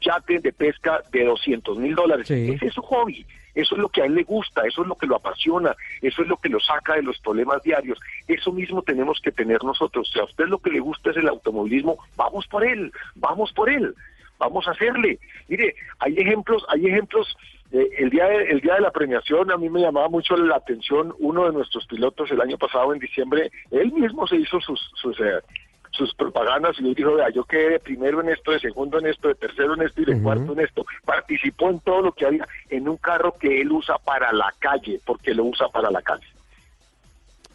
yate 0.00 0.40
de 0.40 0.52
pesca 0.52 1.00
de 1.12 1.24
200 1.24 1.78
mil 1.78 1.94
dólares. 1.94 2.26
Sí. 2.26 2.50
Ese 2.52 2.66
es 2.66 2.74
su 2.74 2.82
hobby. 2.82 3.24
Eso 3.54 3.76
es 3.76 3.80
lo 3.80 3.90
que 3.90 4.02
a 4.02 4.06
él 4.06 4.14
le 4.16 4.24
gusta, 4.24 4.62
eso 4.66 4.82
es 4.82 4.88
lo 4.88 4.96
que 4.96 5.06
lo 5.06 5.14
apasiona, 5.14 5.76
eso 6.00 6.22
es 6.22 6.28
lo 6.28 6.36
que 6.38 6.48
lo 6.48 6.58
saca 6.58 6.96
de 6.96 7.02
los 7.02 7.16
problemas 7.20 7.62
diarios. 7.62 8.00
Eso 8.26 8.50
mismo 8.50 8.82
tenemos 8.82 9.20
que 9.20 9.30
tener 9.30 9.62
nosotros. 9.62 10.10
Si 10.12 10.18
a 10.18 10.24
usted 10.24 10.46
lo 10.46 10.58
que 10.58 10.70
le 10.70 10.80
gusta 10.80 11.10
es 11.10 11.16
el 11.16 11.28
automovilismo, 11.28 11.96
vamos 12.16 12.48
por 12.48 12.64
él, 12.64 12.90
vamos 13.14 13.52
por 13.52 13.70
él, 13.70 13.94
vamos 14.36 14.66
a 14.66 14.72
hacerle. 14.72 15.20
Mire, 15.46 15.76
hay 16.00 16.18
ejemplos, 16.18 16.64
hay 16.68 16.86
ejemplos 16.86 17.36
Eh, 17.72 17.88
el, 17.98 18.10
día 18.10 18.26
de, 18.26 18.44
el 18.50 18.60
día 18.60 18.74
de 18.74 18.82
la 18.82 18.90
premiación 18.90 19.50
a 19.50 19.56
mí 19.56 19.70
me 19.70 19.80
llamaba 19.80 20.08
mucho 20.08 20.36
la 20.36 20.56
atención 20.56 21.14
uno 21.18 21.46
de 21.46 21.52
nuestros 21.52 21.86
pilotos 21.86 22.30
el 22.30 22.40
año 22.40 22.58
pasado 22.58 22.92
en 22.92 22.98
diciembre, 22.98 23.50
él 23.70 23.92
mismo 23.92 24.26
se 24.26 24.36
hizo 24.36 24.60
sus, 24.60 24.78
sus, 24.94 25.18
eh, 25.20 25.40
sus 25.90 26.14
propagandas 26.14 26.78
y 26.78 26.94
dijo, 26.94 27.14
vea, 27.14 27.30
yo 27.30 27.44
quedé 27.44 27.70
de 27.70 27.80
primero 27.80 28.20
en 28.20 28.28
esto, 28.28 28.52
de 28.52 28.60
segundo 28.60 28.98
en 28.98 29.06
esto, 29.06 29.28
de 29.28 29.36
tercero 29.36 29.74
en 29.74 29.82
esto 29.82 30.02
y 30.02 30.04
de 30.04 30.20
cuarto 30.20 30.52
en 30.52 30.60
esto. 30.60 30.84
Participó 31.04 31.70
en 31.70 31.80
todo 31.80 32.02
lo 32.02 32.12
que 32.12 32.26
había 32.26 32.46
en 32.68 32.88
un 32.88 32.98
carro 32.98 33.34
que 33.38 33.62
él 33.62 33.72
usa 33.72 33.96
para 33.98 34.32
la 34.32 34.52
calle, 34.58 35.00
porque 35.06 35.34
lo 35.34 35.44
usa 35.44 35.68
para 35.68 35.90
la 35.90 36.02
calle. 36.02 36.26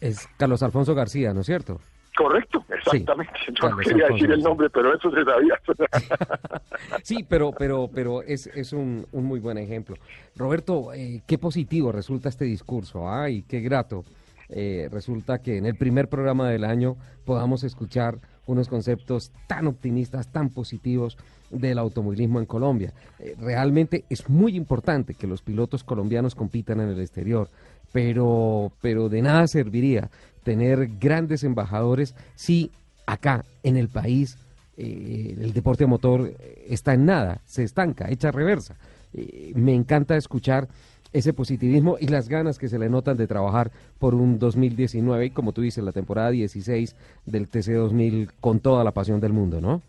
Es 0.00 0.28
Carlos 0.36 0.62
Alfonso 0.62 0.94
García, 0.94 1.32
¿no 1.32 1.40
es 1.40 1.46
cierto? 1.46 1.80
Correcto, 2.18 2.64
exactamente. 2.68 3.32
no 3.62 3.76
quería 3.76 4.08
decir 4.08 4.32
el 4.32 4.42
nombre, 4.42 4.68
pero 4.70 4.92
eso 4.92 5.08
se 5.08 5.22
sabía. 5.22 5.54
sí, 7.04 7.24
pero, 7.28 7.52
pero, 7.52 7.88
pero 7.94 8.22
es, 8.22 8.48
es 8.48 8.72
un, 8.72 9.06
un 9.12 9.24
muy 9.24 9.38
buen 9.38 9.56
ejemplo. 9.56 9.94
Roberto, 10.34 10.92
eh, 10.92 11.22
qué 11.28 11.38
positivo 11.38 11.92
resulta 11.92 12.28
este 12.28 12.44
discurso, 12.44 13.08
¿ah? 13.08 13.30
Y 13.30 13.42
qué 13.42 13.60
grato. 13.60 14.04
Eh, 14.48 14.88
resulta 14.90 15.38
que 15.38 15.58
en 15.58 15.66
el 15.66 15.76
primer 15.76 16.08
programa 16.08 16.50
del 16.50 16.64
año 16.64 16.96
podamos 17.24 17.62
escuchar 17.62 18.18
unos 18.46 18.66
conceptos 18.66 19.30
tan 19.46 19.68
optimistas, 19.68 20.32
tan 20.32 20.48
positivos 20.48 21.18
del 21.50 21.78
automovilismo 21.78 22.40
en 22.40 22.46
Colombia. 22.46 22.94
Eh, 23.20 23.36
realmente 23.38 24.06
es 24.10 24.28
muy 24.28 24.56
importante 24.56 25.14
que 25.14 25.28
los 25.28 25.42
pilotos 25.42 25.84
colombianos 25.84 26.34
compitan 26.34 26.80
en 26.80 26.88
el 26.88 27.00
exterior, 27.00 27.48
pero, 27.92 28.72
pero 28.80 29.08
de 29.08 29.22
nada 29.22 29.46
serviría 29.46 30.10
tener 30.48 30.88
grandes 30.98 31.44
embajadores 31.44 32.14
si 32.34 32.70
acá 33.04 33.44
en 33.62 33.76
el 33.76 33.88
país 33.88 34.38
eh, 34.78 35.36
el 35.38 35.52
deporte 35.52 35.84
motor 35.84 36.32
está 36.66 36.94
en 36.94 37.04
nada, 37.04 37.42
se 37.44 37.64
estanca, 37.64 38.08
echa 38.08 38.30
reversa. 38.30 38.74
Eh, 39.12 39.52
me 39.56 39.74
encanta 39.74 40.16
escuchar 40.16 40.66
ese 41.12 41.34
positivismo 41.34 41.98
y 42.00 42.08
las 42.08 42.30
ganas 42.30 42.58
que 42.58 42.70
se 42.70 42.78
le 42.78 42.88
notan 42.88 43.18
de 43.18 43.26
trabajar 43.26 43.70
por 43.98 44.14
un 44.14 44.38
2019 44.38 45.26
y 45.26 45.30
como 45.32 45.52
tú 45.52 45.60
dices, 45.60 45.84
la 45.84 45.92
temporada 45.92 46.30
16 46.30 46.96
del 47.26 47.50
TC2000 47.50 48.30
con 48.40 48.60
toda 48.60 48.84
la 48.84 48.92
pasión 48.92 49.20
del 49.20 49.34
mundo, 49.34 49.60
¿no? 49.60 49.82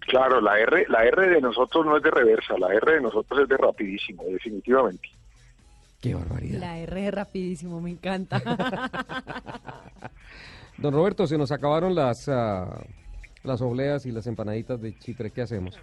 Claro, 0.00 0.42
la 0.42 0.58
R, 0.58 0.84
la 0.90 1.06
R 1.06 1.26
de 1.26 1.40
nosotros 1.40 1.86
no 1.86 1.96
es 1.96 2.02
de 2.02 2.10
reversa, 2.10 2.58
la 2.58 2.74
R 2.74 2.96
de 2.96 3.00
nosotros 3.00 3.40
es 3.40 3.48
de 3.48 3.56
rapidísimo, 3.56 4.24
definitivamente. 4.24 5.08
Qué 6.00 6.14
barbaridad. 6.14 6.60
La 6.60 6.78
R 6.78 7.06
es 7.06 7.14
rapidísimo, 7.14 7.80
me 7.80 7.90
encanta. 7.90 8.40
Don 10.78 10.94
Roberto, 10.94 11.26
se 11.26 11.36
nos 11.36 11.52
acabaron 11.52 11.94
las 11.94 12.26
uh, 12.26 12.64
las 13.42 13.62
obleas 13.62 14.04
y 14.06 14.12
las 14.12 14.26
empanaditas 14.26 14.80
de 14.80 14.98
Chipre, 14.98 15.30
¿qué 15.30 15.42
hacemos? 15.42 15.78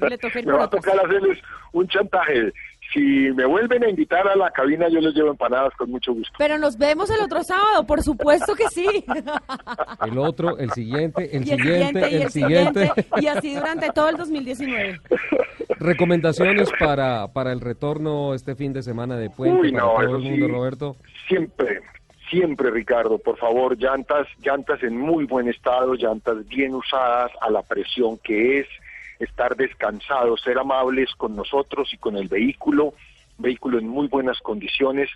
me 0.00 0.52
va 0.52 0.64
a 0.64 0.70
tocar 0.70 0.98
hacerles 0.98 1.38
un 1.72 1.86
chantaje. 1.86 2.52
Si 2.92 3.00
me 3.00 3.44
vuelven 3.46 3.84
a 3.84 3.90
invitar 3.90 4.26
a 4.26 4.34
la 4.34 4.50
cabina, 4.50 4.88
yo 4.88 4.98
les 5.00 5.14
llevo 5.14 5.30
empanadas 5.30 5.72
con 5.76 5.90
mucho 5.90 6.12
gusto. 6.12 6.32
Pero 6.38 6.58
nos 6.58 6.76
vemos 6.76 7.08
el 7.10 7.20
otro 7.20 7.44
sábado, 7.44 7.86
por 7.86 8.02
supuesto 8.02 8.54
que 8.56 8.66
sí. 8.68 9.04
El 10.04 10.18
otro, 10.18 10.58
el 10.58 10.70
siguiente, 10.72 11.36
el, 11.36 11.44
siguiente, 11.44 12.16
el, 12.16 12.22
el 12.22 12.30
siguiente. 12.30 12.90
Y 13.20 13.26
así 13.26 13.54
durante 13.54 13.90
todo 13.90 14.08
el 14.08 14.16
2019. 14.16 15.00
Recomendaciones 15.80 16.70
para, 16.78 17.28
para 17.32 17.52
el 17.52 17.60
retorno 17.62 18.34
este 18.34 18.54
fin 18.54 18.74
de 18.74 18.82
semana 18.82 19.16
de 19.16 19.30
puente 19.30 19.62
Uy, 19.62 19.72
para 19.72 19.84
no, 19.84 19.94
todo 19.94 20.16
el 20.16 20.22
mundo, 20.22 20.46
sí. 20.46 20.52
Roberto. 20.52 20.96
Siempre, 21.26 21.80
siempre, 22.28 22.70
Ricardo, 22.70 23.16
por 23.16 23.38
favor, 23.38 23.78
llantas, 23.78 24.28
llantas 24.42 24.82
en 24.82 24.98
muy 24.98 25.24
buen 25.24 25.48
estado, 25.48 25.94
llantas 25.94 26.46
bien 26.48 26.74
usadas 26.74 27.32
a 27.40 27.50
la 27.50 27.62
presión 27.62 28.18
que 28.18 28.60
es 28.60 28.66
estar 29.20 29.56
descansados, 29.56 30.42
ser 30.42 30.58
amables 30.58 31.14
con 31.16 31.34
nosotros 31.34 31.92
y 31.94 31.96
con 31.96 32.16
el 32.16 32.28
vehículo, 32.28 32.92
vehículo 33.38 33.78
en 33.78 33.88
muy 33.88 34.06
buenas 34.06 34.38
condiciones, 34.40 35.08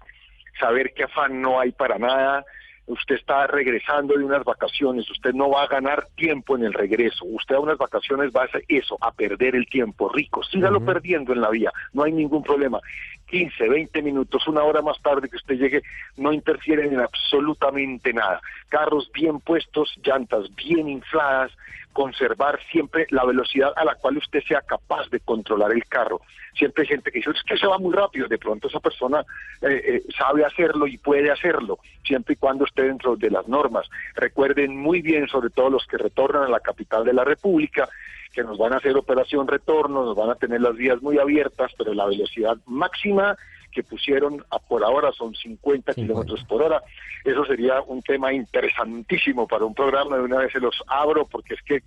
saber 0.59 0.95
que 0.95 1.05
afán 1.05 1.43
no 1.43 1.61
hay 1.61 1.73
para 1.73 1.99
nada, 1.99 2.43
usted 2.87 3.17
está 3.17 3.47
regresando 3.47 4.15
de 4.15 4.25
unas 4.25 4.45
vacaciones, 4.45 5.11
usted 5.11 5.33
no 5.33 5.51
va 5.51 5.63
a 5.63 5.69
ganar 5.69 6.07
tiempo 6.17 6.57
en 6.57 6.65
el 6.65 6.73
regreso, 6.73 7.25
usted 7.25 7.55
a 7.55 7.61
unas 7.61 7.79
vacaciones 7.79 8.31
va 8.35 8.43
a 8.43 8.45
hacer 8.45 8.65
eso, 8.69 8.99
a 9.01 9.13
perder 9.13 9.55
el 9.57 9.67
tiempo, 9.67 10.09
rico, 10.09 10.43
sígalo 10.43 10.79
Ujú. 10.79 10.87
perdiendo 10.87 11.33
en 11.33 11.41
la 11.41 11.51
vía, 11.51 11.73
no 11.93 12.05
hay 12.05 12.13
ningún 12.13 12.43
problema. 12.43 12.81
15, 13.27 13.69
20 13.69 14.03
minutos, 14.03 14.47
una 14.49 14.63
hora 14.63 14.83
más 14.83 15.01
tarde 15.03 15.29
que 15.29 15.37
usted 15.37 15.57
llegue, 15.57 15.83
no 16.17 16.33
interfieren 16.33 16.93
en 16.93 17.01
absolutamente 17.01 18.13
nada. 18.13 18.41
Carros 18.69 19.11
bien 19.13 19.41
puestos, 19.41 19.95
llantas 20.03 20.55
bien 20.55 20.89
infladas, 20.89 21.53
conservar 21.95 22.59
siempre 22.71 23.07
la 23.11 23.25
velocidad 23.25 23.73
a 23.77 23.85
la 23.85 23.95
cual 23.95 24.19
usted 24.19 24.43
sea 24.43 24.61
capaz 24.61 25.09
de 25.11 25.21
controlar 25.21 25.73
el 25.73 25.85
carro. 25.87 26.21
Siempre 26.59 26.83
hay 26.83 26.89
gente 26.89 27.11
que 27.11 27.21
dice, 27.21 27.31
es 27.31 27.43
que 27.45 27.57
se 27.57 27.67
va 27.67 27.79
muy 27.79 27.95
rápido, 27.95 28.29
de 28.29 28.37
pronto 28.37 28.69
esa 28.69 28.81
persona 28.81 29.25
eh, 29.63 29.83
eh, 29.85 30.03
sabe 30.17 30.45
hacerlo 30.45 30.87
y 30.87 30.99
puede 30.99 31.31
hacerlo, 31.31 31.79
siempre 32.05 32.35
y 32.35 32.37
cuando 32.37 32.65
esté 32.65 32.83
dentro 32.83 33.17
de 33.17 33.31
las 33.31 33.49
normas. 33.49 33.89
Recuerden 34.15 34.77
muy 34.77 35.03
bien, 35.03 35.29
sobre 35.29 35.51
todo 35.51 35.71
los 35.71 35.87
que 35.87 35.97
retornan 35.97 36.43
a 36.45 36.49
la 36.49 36.61
capital 36.61 37.05
de 37.05 37.13
la 37.13 37.25
República, 37.25 37.89
que 38.35 38.43
nos 38.43 38.59
van 38.59 38.73
a 38.73 38.79
hacer 38.79 38.97
operación 38.97 39.47
retorno, 39.47 40.05
nos 40.05 40.17
van 40.17 40.31
a 40.31 40.35
tener 40.35 40.61
las 40.61 40.75
vías 40.77 41.01
muy 41.01 41.19
abiertas, 41.19 41.73
pero 41.79 41.95
la 41.95 42.07
velocidad 42.07 42.57
máxima 42.67 43.37
que 43.71 43.83
pusieron 43.83 44.45
a 44.51 44.59
por 44.59 44.85
ahora 44.85 45.13
son 45.13 45.35
50 45.35 45.95
kilómetros 45.95 46.45
por 46.45 46.63
hora. 46.63 46.83
Eso 47.25 47.45
sería 47.45 47.81
un 47.83 48.03
tema 48.03 48.33
interesantísimo 48.33 49.47
para 49.49 49.65
un 49.65 49.75
programa. 49.75 50.17
De 50.17 50.23
una 50.23 50.39
vez 50.39 50.53
se 50.53 50.61
los 50.61 50.81
abro 50.87 51.27
porque 51.27 51.55
es 51.55 51.63
que 51.63 51.83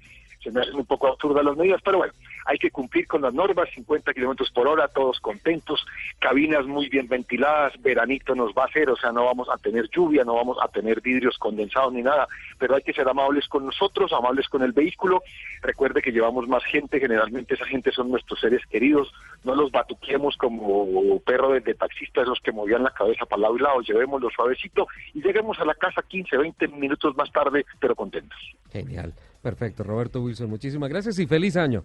se 0.48 0.54
me 0.54 0.62
hacen 0.62 0.76
un 0.76 0.86
poco 0.86 1.08
absurdas 1.08 1.44
las 1.44 1.58
medidas, 1.58 1.82
pero 1.84 1.98
bueno, 1.98 2.14
hay 2.46 2.58
que 2.58 2.72
cumplir 2.72 3.06
con 3.06 3.22
las 3.22 3.34
normas, 3.34 3.68
50 3.76 4.14
kilómetros 4.14 4.50
por 4.52 4.66
hora, 4.66 4.88
todos 4.88 5.20
contentos, 5.20 5.86
cabinas 6.20 6.66
muy 6.66 6.88
bien 6.88 7.10
ventiladas, 7.10 7.74
veranito 7.82 8.34
nos 8.34 8.54
va 8.54 8.64
a 8.64 8.68
hacer, 8.68 8.90
o 8.90 8.96
sea, 8.96 9.12
no 9.12 9.26
vamos 9.26 9.50
a 9.50 9.58
tener 9.58 9.90
lluvia, 9.90 10.24
no 10.24 10.36
vamos 10.36 10.58
a 10.62 10.70
tener 10.70 11.02
vidrios 11.02 11.38
condensados 11.38 11.92
ni 11.92 12.02
nada, 12.02 12.30
pero 12.58 12.76
hay 12.76 12.82
que 12.82 12.94
ser 12.94 13.10
amables 13.10 13.50
con 13.50 13.66
nosotros, 13.66 14.14
amables 14.14 14.48
con 14.48 14.64
el 14.64 14.72
vehículo. 14.72 15.22
Recuerde 15.62 16.02
que 16.02 16.14
llevamos 16.14 16.48
más 16.48 16.64
gente, 16.64 17.02
generalmente 17.02 17.56
esa 17.56 17.66
gente 17.66 17.92
son 17.92 18.10
nuestros 18.10 18.40
seres 18.40 18.66
queridos, 18.68 19.12
no 19.44 19.54
los 19.54 19.70
batuquemos 19.70 20.38
como 20.38 21.20
perro 21.26 21.52
de, 21.52 21.60
de 21.60 21.74
taxista, 21.74 22.22
esos 22.22 22.40
que 22.40 22.54
movían 22.54 22.84
la 22.84 22.92
cabeza 22.92 23.26
para 23.26 23.42
lado 23.42 23.58
y 23.58 23.60
lado, 23.60 23.82
llevémoslo 23.82 24.30
suavecito 24.30 24.88
y 25.14 25.22
lleguemos 25.22 25.60
a 25.60 25.66
la 25.66 25.76
casa 25.76 26.02
15, 26.02 26.38
20 26.38 26.70
minutos 26.70 27.18
más 27.18 27.30
tarde, 27.34 27.66
pero 27.82 27.96
contentos. 27.96 28.40
Genial. 28.72 29.14
Perfecto, 29.42 29.84
Roberto 29.84 30.22
Wilson, 30.22 30.50
muchísimas 30.50 30.90
gracias 30.90 31.20
y 31.20 31.28
feliz 31.28 31.56
año. 31.56 31.84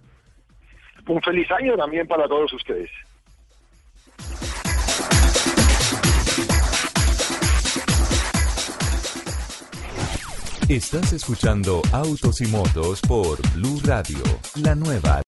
Un 1.06 1.20
feliz 1.22 1.50
año 1.50 1.76
también 1.76 2.06
para 2.06 2.28
todos 2.28 2.52
ustedes. 2.52 2.90
Estás 10.68 11.12
escuchando 11.12 11.82
Autos 11.92 12.40
y 12.40 12.46
Motos 12.46 13.02
por 13.02 13.36
Blue 13.54 13.78
Radio, 13.84 14.22
la 14.62 14.74
nueva 14.74 15.18